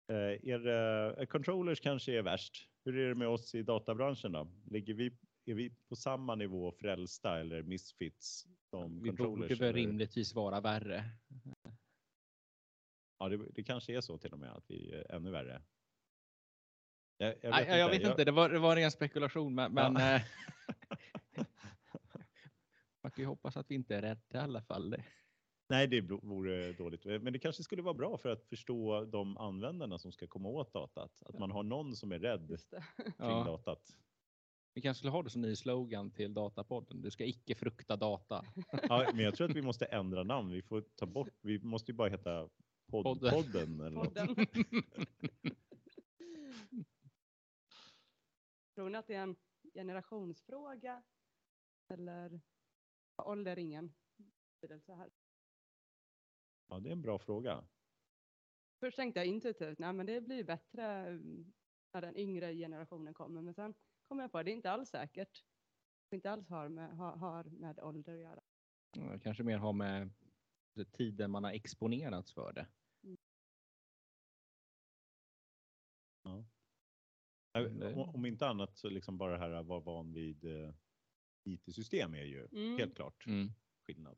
[0.08, 2.70] Eh, er eh, controllers kanske är värst.
[2.84, 4.48] Hur är det med oss i databranschen då?
[4.66, 9.50] Ligger vi, är vi på samma nivå frälsta eller misfits som Vi controllers?
[9.50, 11.04] borde väl rimligtvis vara värre.
[13.18, 15.62] Ja, det, det kanske är så till och med att vi är ännu värre.
[17.18, 19.56] Jag, jag Nej, jag vet inte, det var, det var en ren spekulation.
[19.56, 19.90] Men, Ja.
[19.92, 20.22] men eh,
[23.04, 24.96] man kan ju hoppas att vi inte är rädda i alla fall.
[25.68, 27.06] Nej, det vore dåligt.
[27.06, 30.74] Men det kanske skulle vara bra för att förstå de användarna som ska komma åt
[30.74, 31.24] datat.
[31.26, 32.84] Att man har någon som är rädd Just det.
[32.98, 33.98] kring Ja, datat.
[34.74, 37.02] vi kanske skulle ha det som ny slogan till Datapodden.
[37.02, 38.46] Du ska icke frukta data.
[38.90, 40.52] Ja, men jag tror att vi måste ändra namn.
[40.52, 42.50] Vi får ta bort, vi måste ju bara heta
[42.92, 43.20] Podden.
[43.20, 44.14] Poddpodden eller något.
[44.16, 44.36] Podden.
[48.76, 49.36] Tror ni att det är en
[49.74, 51.04] generationsfråga?
[51.94, 52.42] Eller
[53.18, 53.94] ålder ingen
[54.62, 55.10] betydelse här?
[56.68, 57.64] Ja, det är en bra fråga.
[58.80, 61.54] Först tänkte jag intuitivt, nej men det blir bättre mm,
[61.94, 63.42] när den yngre generationen kommer.
[63.42, 63.74] Men sen
[64.08, 65.46] kom jag på att det är inte alls säkert.
[66.10, 68.42] Det inte alls har med, har, har med ålder att göra.
[68.98, 70.10] Ja, Kanske mer ha med
[70.92, 72.68] tiden man har exponerats för det.
[77.54, 80.74] Det- Om, om inte annat så liksom bara det här att vara van vid eh,
[81.44, 82.78] IT-system är ju Mm.
[82.78, 83.50] helt klart Mm.
[83.88, 84.18] skillnad.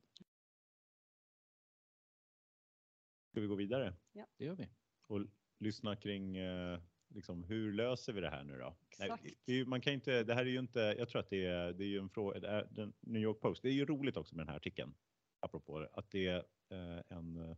[3.38, 3.94] Ska vi gå vidare
[4.38, 4.68] Det gör vi.
[5.06, 5.20] och
[5.58, 6.80] lyssna kring eh,
[7.14, 8.76] liksom, hur löser vi det här nu då?
[8.98, 9.24] Nej, Exakt.
[9.44, 11.46] det, är ju- man kan inte, det här är ju inte, jag tror att det
[11.46, 13.84] är, det är ju en fråga, det är, den New York Post, det är ju
[13.86, 14.94] roligt också med den här artikeln,
[15.40, 17.56] apropå det, att det är eh, en eh,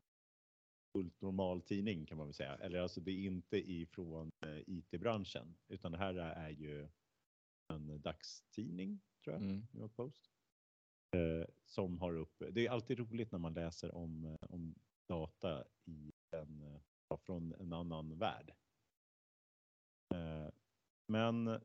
[0.93, 2.57] fullt normal tidning kan man väl säga.
[2.57, 6.89] Eller alltså det är inte ifrån eh, IT-branschen, utan det här är ju
[7.73, 9.67] en dagstidning, tror jag, Mm.
[9.73, 10.31] New York Post.
[11.17, 14.75] Eh, som har upp, det är alltid roligt när man läser om, om
[15.11, 18.55] data i en, eh, från en annan värld.
[20.15, 20.49] Eh,
[21.07, 21.61] men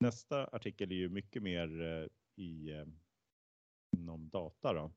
[0.00, 2.06] nästa artikel är ju mycket mer eh,
[2.44, 2.84] i,
[3.96, 4.92] inom data då.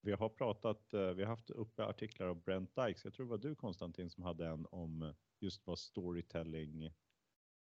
[0.00, 3.04] Vi har pratat, vi har haft uppe artiklar av Brent Dykes.
[3.04, 6.90] Jag tror det var du Konstantin som hade en om just vad storytelling,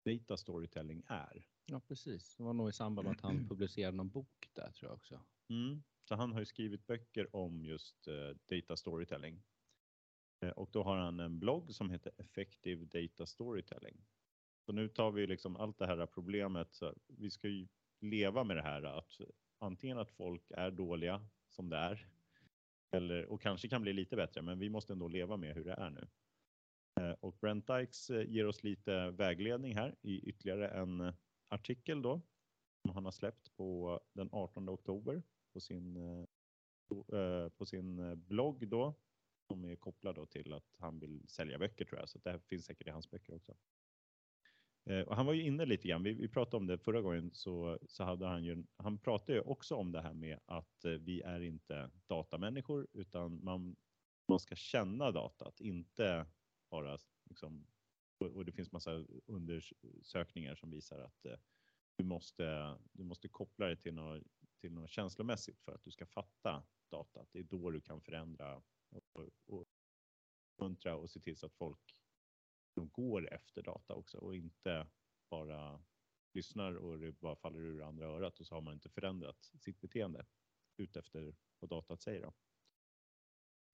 [0.06, 1.48] data storytelling är.
[1.66, 2.36] Ja, precis.
[2.36, 5.22] Det var nog i samband med att han publicerade någon bok där tror jag också.
[5.50, 5.84] Mm.
[6.04, 9.44] Så han har ju skrivit böcker om just eh, data storytelling.
[10.46, 14.06] Eh, Och då har han en blogg som heter Effective Data Storytelling.
[14.66, 16.74] Så nu tar vi liksom allt det här problemet.
[16.74, 17.68] Så vi ska ju
[18.02, 19.22] leva med det här att
[19.60, 22.08] antingen att folk är dåliga som det är.
[22.96, 25.74] Eller, och kanske kan bli lite bättre, men vi måste ändå leva med hur det
[25.74, 26.08] är nu.
[27.02, 31.14] Eh, Och Brent Dykes ger oss lite vägledning här i ytterligare en
[31.52, 32.22] artikel då.
[32.82, 38.16] Som han har släppt på den 18 oktober på sin, eh, eh, på sin eh,
[38.16, 38.96] blogg då.
[39.48, 42.40] Som är kopplad då till att han vill sälja böcker tror jag, så det här
[42.40, 43.56] finns säkert i hans böcker också.
[45.08, 47.80] Och han var ju inne lite grann, vi, vi pratade om det förra gången, så,
[47.88, 51.42] så hade han ju, han pratade ju också om det här med att vi är
[51.42, 53.76] inte datamänniskor utan man,
[54.28, 56.26] man ska känna datat, inte
[56.70, 56.98] bara
[57.30, 57.68] liksom,
[58.22, 61.38] och, och det finns massa undersökningar som visar att eh,
[61.96, 64.24] du måste, du måste koppla det till något,
[64.62, 67.30] till något känslomässigt för att du ska fatta datat.
[67.32, 68.56] Det är då du kan förändra
[68.90, 69.66] och, och
[70.62, 71.98] uppmuntra och se till så att folk
[72.76, 74.88] de går efter data också och inte
[75.30, 75.84] bara
[76.34, 79.82] lyssnar och det bara faller ur andra örat och så har man inte förändrat sitt
[79.82, 80.26] beteende
[80.78, 82.22] utefter vad datat säger.
[82.22, 82.34] Då.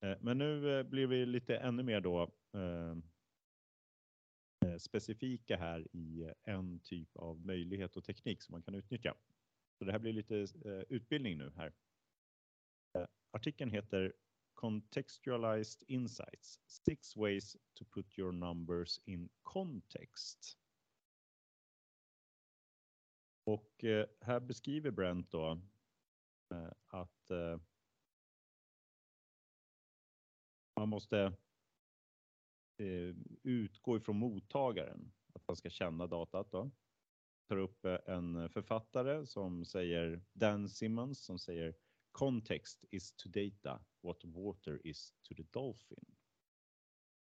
[0.08, 2.22] Eh, men nu eh, blir vi lite ännu mer då
[2.54, 2.96] eh,
[4.66, 9.16] Eh, specifika här i en typ av möjlighet och teknik som man kan utnyttja.
[9.78, 11.74] Så det här blir lite eh, utbildning nu här.
[12.94, 14.14] Eh, artikeln heter
[14.54, 20.58] Contextualized Insights, Six Ways to Put Your Numbers in Context.
[23.44, 23.84] Och
[24.22, 25.62] här beskriver Brent då
[26.88, 27.32] att
[30.76, 31.34] man måste
[32.80, 36.72] eh, utgå ifrån mottagaren, att han ska känna datat då.
[37.48, 41.76] Tar upp eh, en författare som säger, Dan Simmons, som säger
[42.12, 46.06] Context is to data what water is to the dolphin.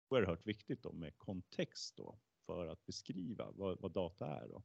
[0.10, 4.63] Oerhört viktigt då med kontext då för att beskriva vad, vad data är då.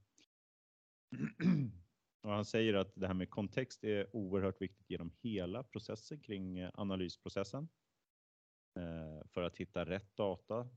[2.21, 6.59] Och han säger att det här med kontext är oerhört viktigt genom hela processen kring
[6.59, 7.69] eh, analysprocessen.
[8.75, 10.69] Eh, för att hitta rätt data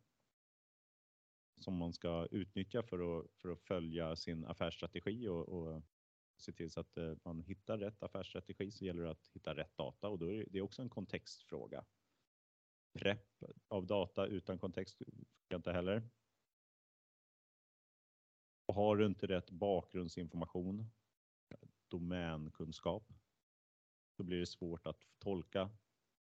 [1.57, 5.83] som man ska utnyttja för att, för att följa sin affärsstrategi och, och
[6.38, 9.77] se till så att eh, man hittar rätt affärsstrategi så gäller det att hitta rätt
[9.77, 11.86] data och då är det också en kontextfråga.
[12.93, 16.10] Prep av data utan kontext funkar inte heller.
[18.65, 20.91] Och har du inte rätt bakgrundsinformation,
[21.88, 23.13] domänkunskap,
[24.17, 25.71] så blir det svårt att tolka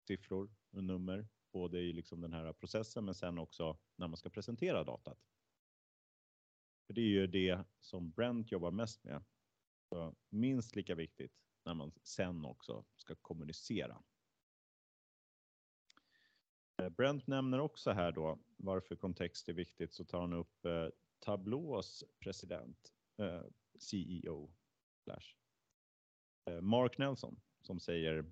[0.08, 4.30] siffror och nummer, både i liksom den här processen men sen också när man ska
[4.30, 5.20] presentera datat.
[6.88, 9.24] För det är ju det som Brent jobbar mest med.
[9.90, 11.34] Så minst lika viktigt
[11.66, 14.04] när man sen också ska kommunicera.
[16.78, 20.88] Eh, Brent nämner också här då varför kontext är viktigt så tar han upp eh,
[21.20, 23.44] Tableaus president, eh,
[23.80, 24.54] CEO,
[25.04, 25.36] slash,
[26.46, 28.32] eh, Mark Nelson som säger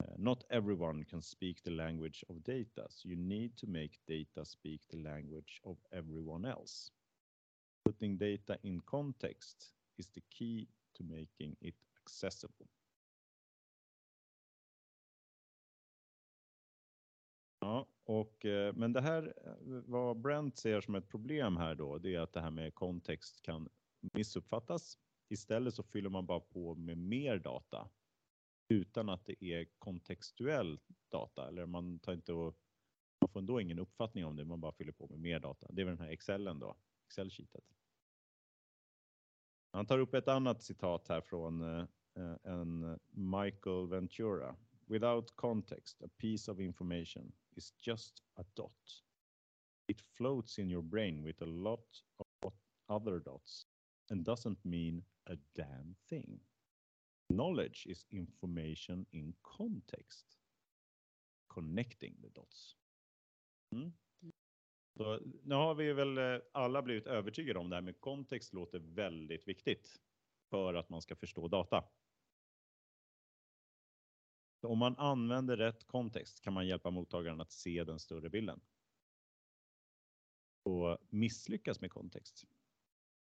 [0.00, 4.44] Uh, Not everyone can speak the language of data, so you need to make data
[4.44, 6.92] speak the language of everyone else.
[7.84, 12.66] Putting data in context is the key to making it accessible.
[17.60, 19.54] Ja, och, eh, men det här, eh,
[19.86, 23.42] vad Brent ser som ett problem här då, det är att det här med kontext
[23.42, 23.68] kan
[24.12, 24.98] missuppfattas.
[25.28, 27.90] Istället så fyller man bara på med mer data
[28.68, 32.58] utan att det är kontextuell data eller man tar inte och
[33.20, 35.66] man får ändå ingen uppfattning om det, man bara fyller på med mer data.
[35.70, 36.76] Det är väl den här Excelen då,
[37.06, 37.64] Excel-sheetet.
[39.70, 41.86] Han tar upp ett annat citat här från eh,
[42.42, 44.56] en Michael Ventura.
[44.86, 49.04] Without context, a piece of information is just a dot.
[49.86, 52.04] It floats in your brain with a lot
[52.42, 52.52] of
[52.86, 53.66] other dots
[54.10, 56.40] and doesn't mean a damn thing.
[57.28, 60.38] Knowledge is information in context.
[61.46, 62.76] Connecting the dots.
[63.72, 63.92] Mm.
[64.96, 68.78] Så, nu har vi väl eh, alla blivit övertygade om det här med kontext låter
[68.78, 70.00] väldigt viktigt
[70.50, 71.84] för att man ska förstå data.
[74.60, 78.60] Så om man använder rätt kontext kan man hjälpa mottagaren att se den större bilden.
[80.62, 82.44] Och misslyckas med kontext.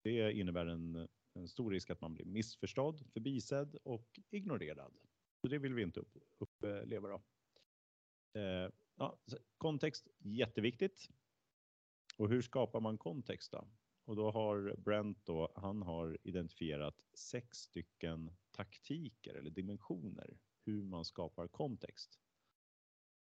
[0.02, 4.94] Det innebär en, en stor risk att man blir missförstådd, förbisedd och ignorerad.
[5.42, 7.08] Så det vill vi inte upp, uppleva.
[7.10, 7.22] Då.
[8.40, 9.20] Eh, ja,
[9.58, 11.10] kontext jätteviktigt.
[12.18, 13.68] Och hur skapar man kontext då?
[14.06, 21.06] Och då har Brent då, han har identifierat sex stycken taktiker eller dimensioner hur man
[21.06, 22.20] skapar kontext.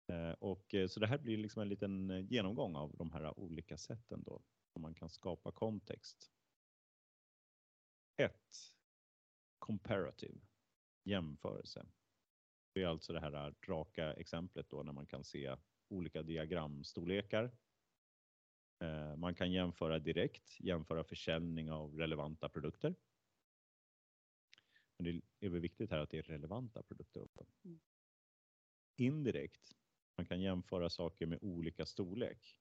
[0.06, 3.40] Eh, och eh, så det här blir liksom en liten eh, genomgång av de här
[3.40, 4.42] olika sätten då
[4.72, 6.30] som man kan skapa kontext.
[8.20, 8.32] 1.
[9.58, 10.40] Comparative,
[11.04, 11.86] jämförelse.
[12.72, 15.56] Det är alltså det här raka exemplet då när man kan se
[15.88, 17.50] olika diagramstorlekar.
[19.16, 22.94] Man kan jämföra direkt, jämföra försäljning av relevanta produkter.
[24.96, 27.26] Men det är väl viktigt här att det är relevanta produkter.
[27.64, 27.80] Mm.
[28.96, 29.72] Indirekt,
[30.16, 32.56] man kan jämföra saker med olika storlek.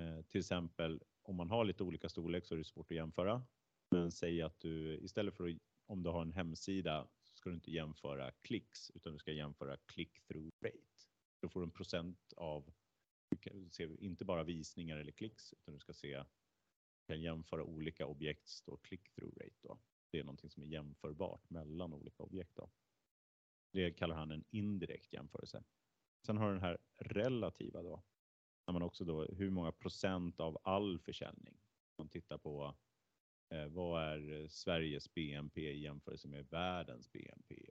[0.00, 3.46] Eh, till exempel om man har lite olika storlek så är det svårt att jämföra.
[3.92, 7.54] Men säg att du istället för att, om du har en hemsida så ska du
[7.54, 11.08] inte jämföra klicks utan du ska jämföra click-through rate.
[11.40, 12.72] Då får du en procent av,
[13.30, 16.16] du kan se inte bara visningar eller klicks utan du ska se,
[16.98, 19.78] du kan jämföra olika objekts då click-through rate då.
[20.10, 22.70] Det är någonting som är jämförbart mellan olika objekt då.
[23.72, 25.64] Det kallar han en indirekt jämförelse.
[26.26, 28.02] Sen har du den här relativa då.
[28.66, 31.58] När man också då, hur många procent av all försäljning?
[31.98, 32.74] Man tittar på
[33.52, 37.70] eh, vad är eh, Sveriges BNP i jämförelse med världens BNP?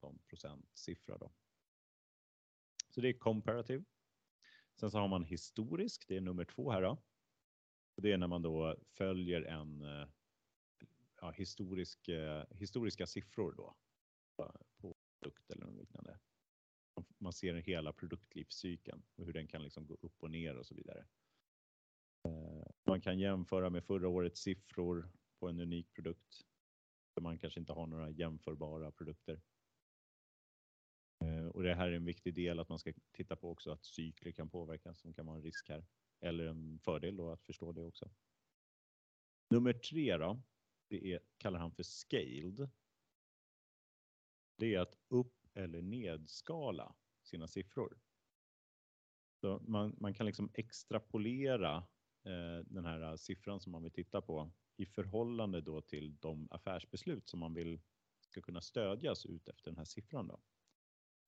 [0.00, 1.32] Som procentsiffra då.
[2.88, 3.84] Så det är comparative.
[4.80, 6.98] Sen så har man historisk, det är nummer två här då.
[7.96, 10.08] Det är när man då följer en eh,
[11.20, 13.76] ja, historisk, eh, historiska siffror då
[14.76, 16.18] på produkt eller något liknande.
[17.18, 20.74] Man ser hela produktlivscykeln och hur den kan liksom gå upp och ner och så
[20.74, 21.06] vidare.
[22.24, 26.46] Eh, man kan jämföra med förra årets siffror på en unik produkt.
[27.20, 29.40] Man kanske inte har några jämförbara produkter.
[31.24, 33.84] Eh, och det här är en viktig del att man ska titta på också att
[33.84, 35.86] cykler kan påverkas som kan vara en risk här.
[36.20, 38.10] Eller en fördel då att förstå det också.
[39.50, 40.42] Nummer tre då,
[40.88, 42.70] det är, kallar han för scaled.
[44.56, 47.98] Det är att upp eller nedskala sina siffror.
[49.40, 51.86] Så man, man kan liksom extrapolera
[52.30, 56.48] Eh, den här eh, siffran som man vill titta på i förhållande då till de
[56.50, 57.80] affärsbeslut som man vill
[58.20, 60.28] ska kunna stödjas ut efter den här siffran.
[60.28, 60.40] Då.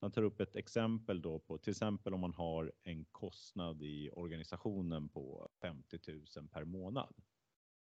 [0.00, 4.10] Man tar upp ett exempel då på till exempel om man har en kostnad i
[4.10, 5.98] organisationen på 50
[6.36, 7.14] 000 per månad.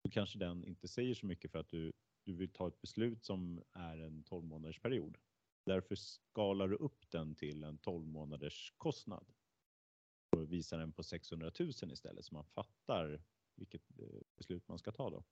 [0.03, 1.93] Då kanske den inte säger så mycket för att du,
[2.25, 5.19] du vill ta ett beslut som är en 12 månaders period.
[5.67, 9.33] Därför skalar du upp den till en 12 månaders kostnad
[10.31, 13.23] och visar den på 600 000 istället så man fattar
[13.55, 15.25] vilket eh, beslut man ska ta då.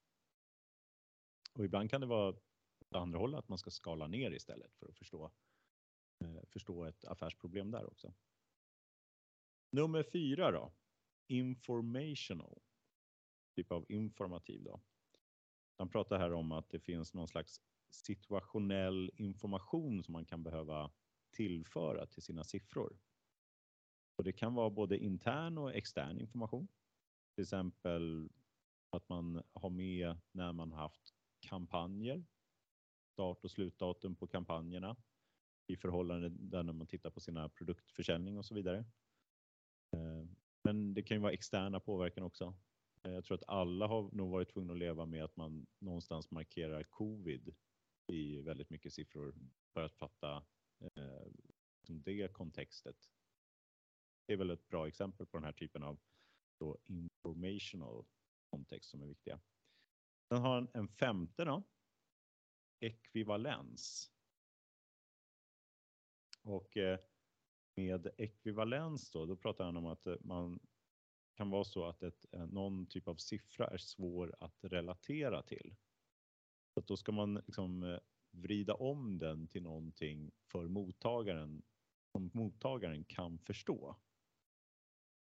[1.53, 2.29] Och ibland kan det vara
[2.81, 5.33] åt andra hållet att man ska skala ner istället för att förstå,
[6.19, 8.15] eh, förstå ett affärsproblem där också.
[9.71, 10.73] Nummer fyra då.
[11.27, 12.63] Informational.
[13.55, 14.81] Typ av informativ då.
[15.77, 20.91] Han pratar här om att det finns någon slags situationell information som man kan behöva
[21.31, 22.99] tillföra till sina siffror.
[24.19, 26.69] Och det kan vara både intern och extern information.
[27.35, 28.31] Till exempel
[28.91, 32.25] att man har med när man haft kampanjer,
[33.12, 34.97] start och slutdatum på kampanjerna
[35.66, 38.79] i förhållande där när man tittar på sina produktförsäljning och så vidare.
[39.97, 40.27] Eh,
[40.64, 42.55] men det kan ju vara externa påverkan också.
[43.03, 46.31] Eh, jag tror att alla har nog varit tvungna att leva med att man någonstans
[46.31, 47.55] markerar covid
[48.07, 49.35] i väldigt mycket siffror
[49.73, 50.37] för att fatta
[50.81, 51.27] eh,
[51.79, 52.97] liksom det kontextet.
[54.29, 56.01] Det är väl ett bra exempel på den här typen av
[56.59, 58.05] då informational
[58.51, 59.41] kontext som är viktiga.
[60.29, 61.62] Sen har han en femte då.
[62.81, 64.11] Ekvivalens.
[66.43, 66.99] Och eh,
[67.76, 70.61] med ekvivalens då, då pratar han om att eh, man
[71.35, 75.76] kan vara så att ett, eh, någon typ av siffra är svår att relatera till.
[76.74, 77.99] Så då ska man liksom eh,
[78.31, 81.62] vrida om den till någonting för mottagaren
[82.12, 83.97] som mottagaren kan förstå.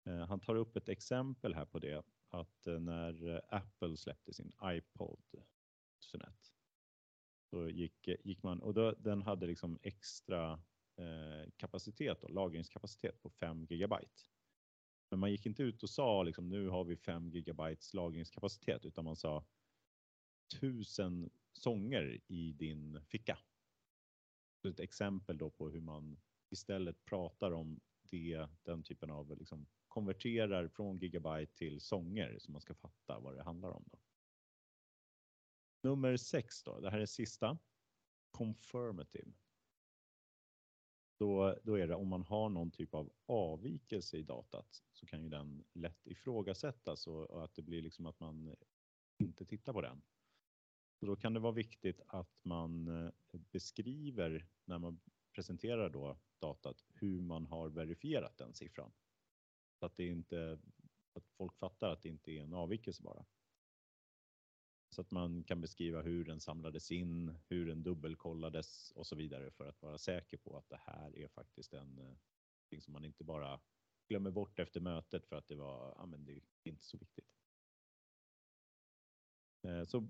[0.04, 4.34] Eh, han tar upp ett exempel här på det att eh, när eh, Apple släppte
[4.34, 5.24] sin iPod
[6.12, 6.34] 2001
[7.50, 10.52] så gick, gick man och då, den hade liksom extra
[10.96, 14.22] eh, kapacitet och lagringskapacitet på 5 gigabyte.
[15.10, 19.06] Men man gick inte ut och sa liksom nu har vi 5 gigabytes lagringskapacitet utan
[19.06, 19.46] man sa
[20.60, 23.38] tusen sånger i din ficka.
[24.62, 29.68] Så ett exempel då på hur man istället pratar om det, den typen av liksom
[29.92, 33.84] konverterar från gigabyte till sånger så man ska fatta vad det handlar om.
[33.92, 34.00] Då.
[35.84, 37.58] Nummer sex då, det här är sista.
[38.32, 39.32] Confirmative.
[41.20, 45.24] Då, då är det om man har någon typ av avvikelse i datat så kan
[45.24, 48.56] ju den lätt ifrågasättas och, och att det blir liksom att man
[49.18, 50.02] inte tittar på den.
[51.00, 55.00] Och då kan det vara viktigt att man eh, beskriver när man
[55.32, 58.92] presenterar då datat hur man har verifierat den siffran.
[59.82, 60.60] Så att det inte
[61.14, 63.26] att folk fattar att det inte är en avvikelse bara.
[64.90, 69.52] Så att man kan beskriva hur den samlades in, hur den dubbelkollades och så vidare
[69.52, 72.18] för att vara säker på att det här är faktiskt en eh,
[72.70, 73.62] ting som man inte bara
[74.08, 77.32] glömmer bort efter mötet för att det var, ja men det är inte så viktigt.
[79.62, 80.08] Eh, så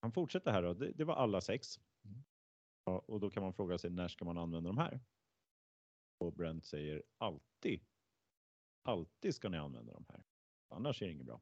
[0.00, 1.80] han fortsätter här då, det, det var alla sex.
[2.84, 5.00] Ja, och då kan man fråga sig när ska man använda de här?
[6.18, 7.93] Och Brent säger alltid.
[8.84, 10.24] Alltid ska ni använda de här.
[10.68, 11.40] Annars är det inget bra.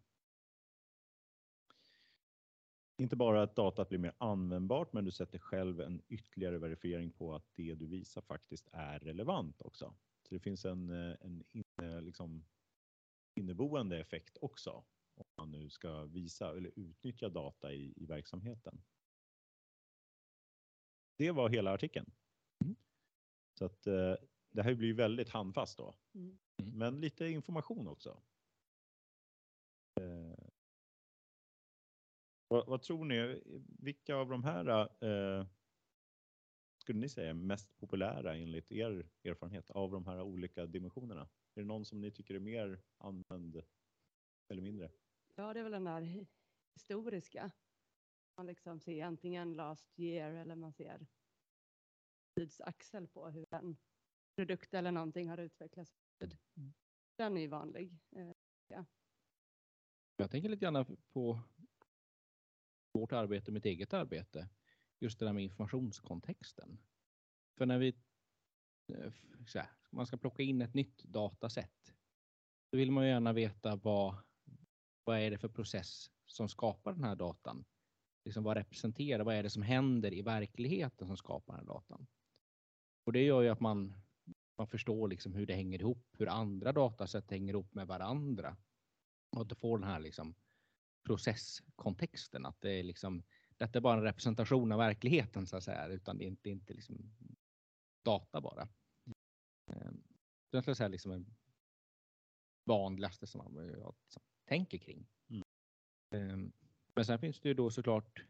[2.96, 7.34] Inte bara att datat blir mer användbart, men du sätter själv en ytterligare verifiering på
[7.34, 9.94] att det du visar faktiskt är relevant också.
[10.22, 12.44] Så det finns en, eh, en inne, liksom,
[13.34, 14.84] inneboende effekt också
[15.14, 18.82] om man nu ska visa eller utnyttja data i, i verksamheten.
[21.16, 22.12] Det var hela artikeln.
[23.58, 24.14] Så att eh,
[24.52, 26.38] det här blir väldigt handfast då, Mm.
[26.56, 28.22] men lite information också.
[30.00, 30.48] Eh,
[32.48, 33.42] vad, vad tror ni,
[33.78, 34.66] vilka av de här
[35.04, 35.46] eh,
[36.80, 41.22] skulle ni säga är mest populära enligt er erfarenhet av de här olika dimensionerna?
[41.54, 43.62] Är det någon som ni tycker är mer använd
[44.48, 44.90] eller mindre?
[45.34, 46.26] Ja, det är väl den där hi-
[46.74, 47.50] historiska.
[48.36, 51.06] Man liksom ser antingen last year eller man ser
[52.36, 53.76] tidsaxel på hur en
[54.36, 55.92] produkt eller någonting har utvecklats.
[57.16, 57.98] Den är ju vanlig.
[58.16, 58.32] Eh,
[58.68, 58.84] ja.
[60.16, 61.40] Jag tänker lite grann på
[62.92, 64.48] vårt arbete, mitt eget arbete.
[65.00, 66.78] Just det där med informationskontexten.
[67.58, 67.88] För när vi
[68.92, 69.12] eh,
[69.46, 71.94] så här, man ska plocka in ett nytt datasätt.
[72.70, 74.16] Då vill man ju gärna veta vad,
[75.04, 77.64] vad är det för process som skapar den här datan?
[78.24, 82.06] Liksom vad representerar, vad är det som händer i verkligheten som skapar den här datan?
[83.04, 84.01] Och det gör ju att man,
[84.62, 88.56] man förstår liksom hur det hänger ihop, hur andra datasätt hänger ihop med varandra
[89.30, 90.34] och att du får den här liksom
[91.06, 92.46] processkontexten.
[92.46, 93.22] Att det är liksom,
[93.56, 96.74] detta är bara en representation av verkligheten så att säga, utan det är inte, inte
[96.74, 96.96] liksom
[98.04, 98.68] data bara.
[99.66, 100.02] Ehm,
[100.50, 101.36] Så jag skulle säga liksom en
[102.64, 103.94] vanligaste som man jag
[104.44, 105.08] tänker kring.
[105.28, 105.42] Mm.
[106.10, 106.52] Ehm,
[106.94, 108.24] Men sen finns det ju då såklart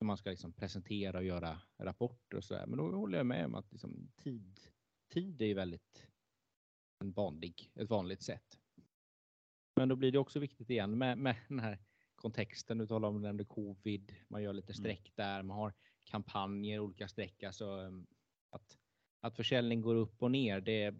[0.00, 2.66] när man ska liksom presentera och göra rapporter och så där.
[2.66, 4.60] Men då håller jag med om att liksom tid,
[5.12, 6.06] tid är ju väldigt
[7.00, 8.60] en vanlig, ett vanligt sätt.
[9.76, 11.78] Men då blir det också viktigt igen med, med den här
[12.14, 12.78] kontexten.
[12.78, 14.74] Du talar om nämnde covid, man gör lite Mm.
[14.74, 15.74] streck där, man har
[16.04, 17.42] kampanjer, olika streck.
[17.42, 18.06] Alltså, um,
[18.50, 18.78] att,
[19.20, 20.94] att försäljning går upp och ner, det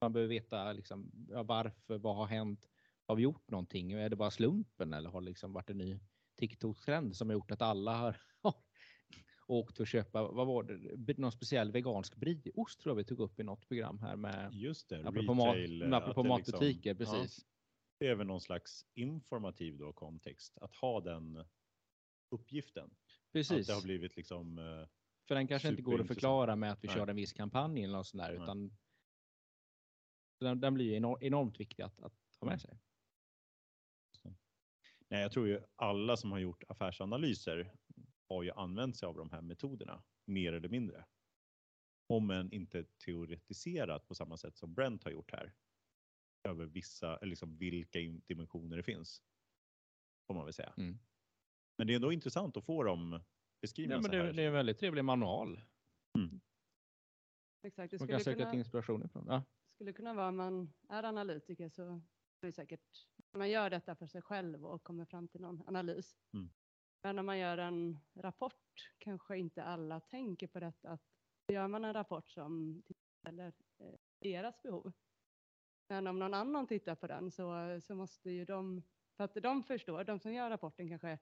[0.00, 2.68] man behöver veta liksom, ja, varför, vad har hänt,
[3.06, 3.92] har vi gjort någonting?
[3.92, 5.98] Är det bara slumpen eller har det liksom varit en ny
[6.36, 8.16] TikTok-trend som har gjort att alla har,
[9.46, 10.62] åkt och köpa, vad var
[10.96, 14.50] det, någon speciell vegansk brieost tror jag vi tog upp i något program här med
[14.54, 15.82] Just det, Apropå, mat, retail.
[15.82, 17.46] eh, apropå att det liksom- matbutiker, ja, precis.
[17.98, 21.44] det är väl någon slags informativ då kontext att ha den
[22.30, 22.84] uppgiften.
[22.84, 23.66] Att precis.
[23.66, 24.88] det har blivit liksom eh,
[25.28, 26.96] För den kanske inte går att förklara med att vi Nej.
[26.96, 28.76] kör en viss kampanj eller något sånt där, utan
[30.40, 32.52] den, den blir enormt viktig att, att ha Mm.
[32.52, 32.78] med sig.
[35.08, 37.72] Nej, jag tror ju alla som har gjort affärsanalyser
[38.28, 41.04] har ju använt sig av de här metoderna mer eller mindre.
[42.08, 45.54] Om än inte teoretiserat på samma sätt som Brent har gjort här.
[46.48, 49.22] Över vissa, liksom vilka dimensioner det finns.
[50.26, 50.74] Får man väl säga.
[50.76, 50.98] Mm.
[51.78, 53.20] Men det är ändå intressant att få dem
[53.60, 54.32] beskrivna Ja, men så det, här.
[54.32, 55.60] det är en väldigt trevlig manual.
[57.62, 59.24] exakt, det Man skulle kan söka kunna, till inspiration ifrån.
[59.28, 59.42] Ja.
[59.74, 61.82] skulle kunna vara om man är analytiker så
[62.40, 66.16] är det säkert, man gör detta för sig själv och kommer fram till någon analys.
[66.34, 66.50] Mm.
[67.02, 71.02] Men om man gör en rapport kanske inte alla tänker på detta att
[71.52, 72.82] gör man en rapport som
[73.22, 74.92] eller eh, deras behov.
[75.88, 78.82] Men om någon annan tittar på den så, så måste ju de,
[79.16, 81.18] för att de förstår, de som gör rapporten kanske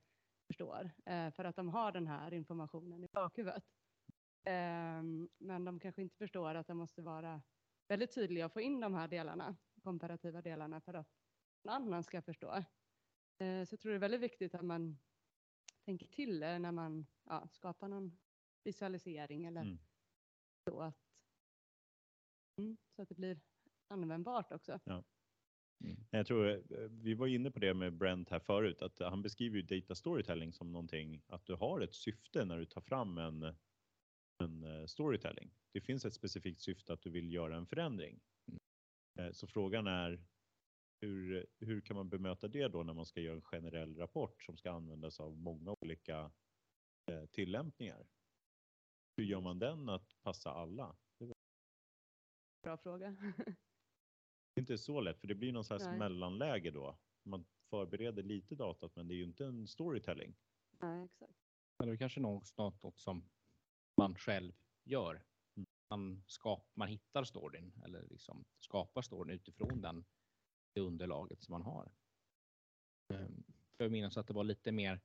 [0.46, 3.64] förstår, eh, för att de har den här informationen i bakhuvudet.
[4.44, 7.42] Ehm, men de kanske inte förstår att de måste vara
[7.88, 11.08] väldigt tydliga och få in de här delarna, komparativa delarna, för att
[11.64, 12.52] någon annan ska förstå.
[13.38, 14.98] Eh, så jag tror det är väldigt viktigt att man
[15.84, 18.18] tänker till eh, när man ja, skapar någon
[18.64, 19.78] visualisering eller Mm.
[20.70, 20.98] så att,
[22.60, 23.40] mm, så att det blir
[23.88, 24.80] användbart också.
[25.78, 29.22] Nej, Jag tror eh, vi var inne på det med Brent här förut, att han
[29.22, 33.18] beskriver ju data storytelling som någonting att du har ett syfte när du tar fram
[33.18, 33.42] en,
[34.42, 35.54] en storytelling.
[35.72, 38.20] Det finns ett specifikt syfte att du vill göra en förändring.
[39.18, 40.24] Eh, Så frågan är
[41.04, 44.56] hur, hur kan man bemöta det då när man ska göra en generell rapport som
[44.56, 46.30] ska användas av många olika
[47.06, 48.06] eh, tillämpningar?
[49.16, 50.96] Hur gör man den att passa alla?
[52.62, 53.16] Bra fråga.
[54.54, 55.98] Det är inte så lätt, för det blir någon slags Nej.
[55.98, 56.98] mellanläge då.
[57.22, 60.36] Man förbereder lite datat, men det är ju inte en storytelling.
[60.80, 61.32] Nej, exakt.
[61.78, 63.30] Men det är kanske något, något, något som
[63.96, 64.52] man själv
[64.84, 65.24] gör.
[65.56, 65.66] Mm.
[65.90, 70.04] Man, skap, man hittar storyn eller liksom skapar storyn utifrån den,
[70.74, 71.92] det underlaget som man har.
[73.08, 73.44] Um,
[73.76, 75.00] jag minns att det var lite mer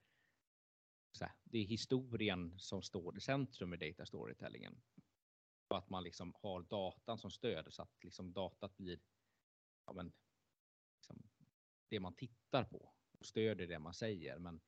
[1.12, 4.82] så här, det är historien som står i centrum i data storytellingen.
[5.68, 9.00] Och att man liksom har datan som stöd så att liksom datat blir
[9.86, 10.14] ja, men,
[10.96, 11.30] liksom,
[11.90, 14.40] det man tittar på och stöder det man säger.
[14.40, 14.62] Men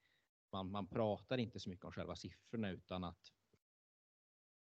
[0.51, 3.33] man, man pratar inte så mycket om själva siffrorna utan att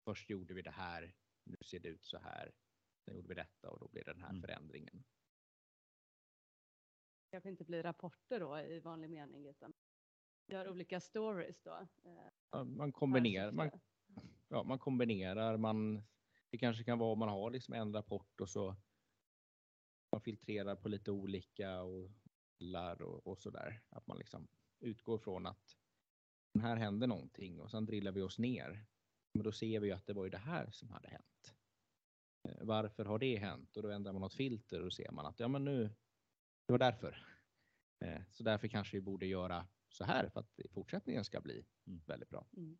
[0.05, 2.51] först gjorde vi det här, nu ser det ut så här,
[3.05, 4.41] sen gjorde vi detta och då blir det den här Mm.
[4.41, 5.03] förändringen.
[7.29, 9.73] Kanske inte blir rapporter då i vanlig mening utan
[10.47, 11.87] gör olika stories då.
[12.53, 13.71] eh, Man kombinerar, man,
[14.47, 16.03] ja, man kombinerar, man,
[16.49, 18.75] det kanske kan vara man har liksom en rapport och så
[20.11, 22.11] man filtrerar på lite olika och
[22.59, 23.81] lär och, och så där.
[23.89, 24.47] Att man liksom
[24.79, 25.77] utgår från att
[26.61, 28.85] här hände någonting och sen drillar vi oss ner.
[29.33, 31.55] Men då ser vi ju att det var ju det här som hade hänt.
[32.43, 33.77] Eh, Varför har det hänt?
[33.77, 35.89] Och då ändrar man något filter och ser man att ja, men nu,
[36.67, 37.25] det var därför.
[38.05, 42.01] Eh, Så därför kanske vi borde göra så här för att fortsättningen ska bli Mm.
[42.05, 42.47] väldigt bra.
[42.57, 42.77] Mm.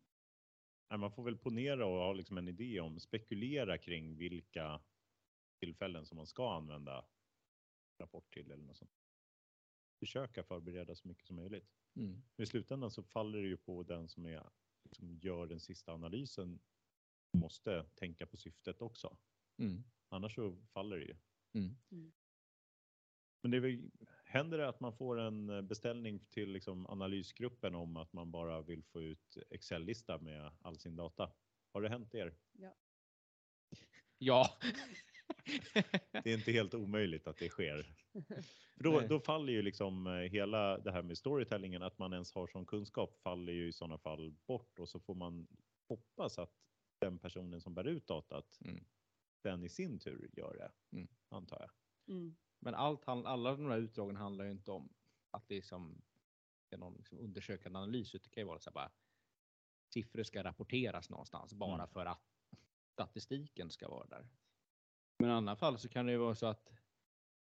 [1.00, 4.80] Man får väl ponera och ha liksom en idé om, spekulera kring vilka
[5.60, 7.06] tillfällen som man ska använda
[7.98, 9.00] rapport till eller något sånt.
[9.98, 11.68] Försöka förbereda så mycket som möjligt.
[11.96, 12.22] Mm.
[12.36, 14.50] Men I slutändan så faller det ju på den som är,
[14.84, 16.60] liksom gör den sista analysen
[17.36, 19.18] måste tänka på syftet också.
[19.58, 19.84] Mm.
[20.08, 21.16] Annars så faller det ju.
[21.52, 22.12] Mm.
[23.42, 23.90] Men det är väl,
[24.24, 28.62] händer det att man får en eh, beställning till liksom analysgruppen om att man bara
[28.62, 31.32] vill få ut Excel-lista med all sin data?
[31.72, 32.36] Har det hänt er?
[34.18, 34.48] Ja.
[36.12, 37.94] Det är inte helt omöjligt att det sker.
[38.76, 42.32] För då, då faller ju liksom eh, hela det här med storytellingen, att man ens
[42.32, 45.46] har sån kunskap faller ju i sådana fall bort och så får man
[45.88, 46.52] hoppas att
[46.98, 48.84] den personen som bär ut datat, Mm.
[49.42, 51.08] den i sin tur gör det, Mm.
[51.28, 51.70] antar jag.
[52.16, 52.36] Mm.
[52.60, 54.88] Men allt, alla de här utdragen handlar ju inte om
[55.30, 56.02] att det är som
[56.76, 58.12] någon liksom undersökande analys.
[58.12, 58.92] Det kan ju vara så här bara
[59.94, 61.88] siffror ska rapporteras någonstans bara Mm.
[61.88, 62.22] för att
[62.92, 64.28] statistiken ska vara där.
[65.18, 66.68] Men i andra fall så kan det ju vara så att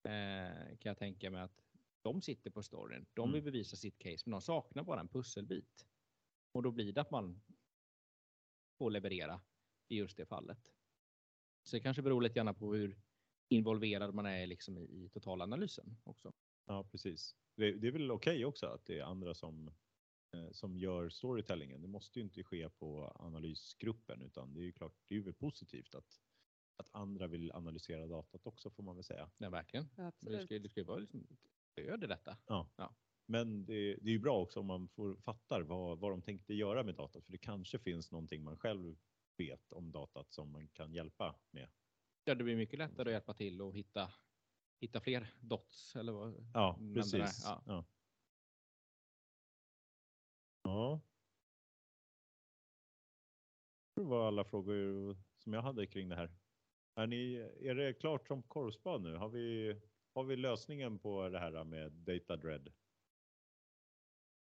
[0.03, 1.61] eh, kan jag tänka mig att
[2.01, 3.05] de sitter på storyn.
[3.13, 3.33] De Mm.
[3.33, 5.87] vill bevisa sitt case, men de saknar bara en pusselbit.
[6.51, 7.41] Och då blir det att man
[8.77, 9.41] får leverera
[9.87, 10.73] i just det fallet.
[11.63, 13.01] Så det kanske beror lite grann på hur
[13.51, 16.33] involverad man är liksom i, i totalanalysen också.
[16.65, 17.35] Ja, precis.
[17.55, 19.67] Det, det är väl okej också att det är andra som,
[20.35, 21.81] eh, som gör storytellingen.
[21.81, 25.23] Det måste ju inte ske på analysgruppen utan det är ju klart, det är ju
[25.23, 26.21] väl positivt att,
[26.77, 29.31] att andra vill analysera datat också får man väl säga.
[29.37, 29.85] Ja, verkligen.
[29.97, 30.41] Ja, Det absolut.
[30.43, 31.27] ska, det ska ju vara liksom
[31.71, 32.37] stöd i detta.
[33.27, 36.53] Men det, det är ju bra också om man får, fattar vad, vad de tänkte
[36.53, 38.97] göra med datat för det kanske finns någonting man själv
[39.37, 41.69] vet om datat som man kan hjälpa med.
[42.23, 44.11] Ja, det blir mycket lättare att hjälpa till och hitta,
[44.81, 45.95] hitta fler dots.
[45.95, 47.41] Eller vad, Ja, precis.
[47.45, 47.63] ja.
[47.65, 47.85] Ja.
[50.63, 51.01] ja.
[53.95, 56.31] Det var alla frågor som jag hade kring det här.
[56.95, 59.15] Är, ni, är det klart som korvspad nu?
[59.15, 59.75] Har vi,
[60.13, 62.73] har vi lösningen på det här med data dread?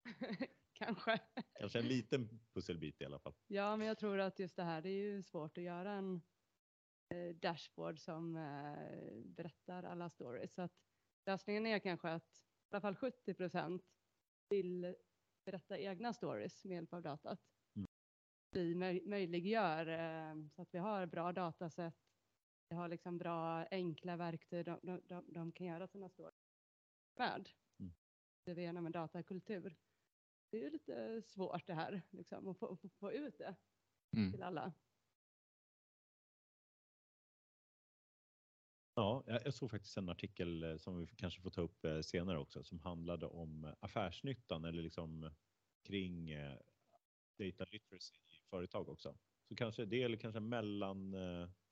[0.74, 1.20] Kanske.
[1.60, 3.34] Kanske en liten pusselbit i alla fall.
[3.48, 6.22] Ja, men jag tror att just det här, det är ju svårt att göra en
[7.42, 10.54] dashboard som eh, berättar alla stories.
[10.54, 10.74] Så att
[11.26, 12.38] lösningen är kanske att
[12.72, 13.84] i alla fall 70 procent
[14.50, 14.96] vill
[15.46, 17.40] berätta egna stories med hjälp av datat.
[17.76, 17.88] Mm.
[18.52, 21.96] Vi möj- möjliggör eh, så att vi har bra datasätt.
[22.70, 26.54] Vi har liksom bra enkla verktyg de, de, de, de kan göra sina stories
[27.20, 27.50] med.
[27.80, 27.94] Mm.
[28.46, 29.76] Det är genom en datakultur.
[30.52, 33.56] Det är ju lite svårt det här, liksom, att få, få, få ut det
[34.18, 34.32] Mm.
[34.32, 34.74] till alla.
[38.96, 42.38] Ja, jag såg faktiskt en artikel eh, som vi kanske får ta upp eh, senare
[42.40, 45.32] också som handlade om eh, affärsnyttan eller liksom
[45.84, 46.32] kring
[47.38, 49.18] data literacy i företag också.
[49.48, 51.16] Så kanske det eller kanske mellan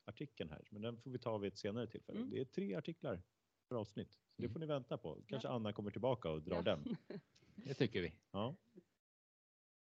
[0.05, 2.19] artikeln här, men den får vi ta vid ett senare tillfälle.
[2.19, 2.32] Mm.
[2.32, 3.21] Det är tre artiklar
[3.69, 4.53] per avsnitt, så det Mm.
[4.53, 5.21] får ni vänta på.
[5.28, 6.61] Kanske Anna kommer tillbaka och drar Ja.
[6.61, 6.84] den.
[7.55, 8.13] Det tycker vi.
[8.32, 8.55] Ja.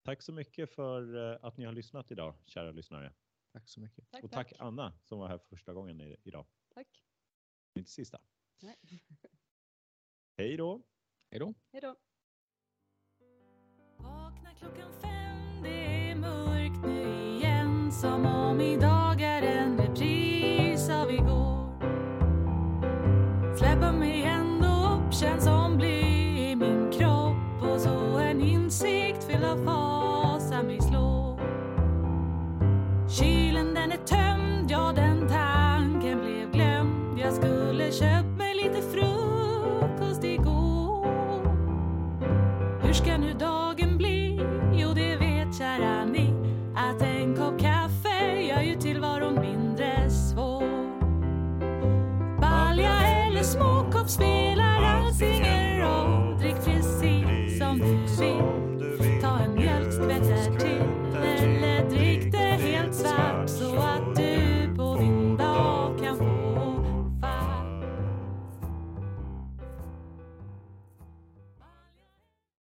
[0.03, 1.15] Tack så mycket för
[1.45, 3.13] att ni har lyssnat idag, kära lyssnare.
[3.51, 4.11] Tack så mycket.
[4.11, 6.45] Tack, Och tack Anna som var här första gången idag.
[6.73, 7.03] Tack.
[7.75, 8.19] Inte sista.
[8.61, 8.75] Nej.
[10.37, 10.81] Hej då!
[11.31, 11.53] Hej då.
[11.71, 11.95] Hej då.
[13.97, 19.02] Vakna klockan fem, det är mörkt nu igen som om idag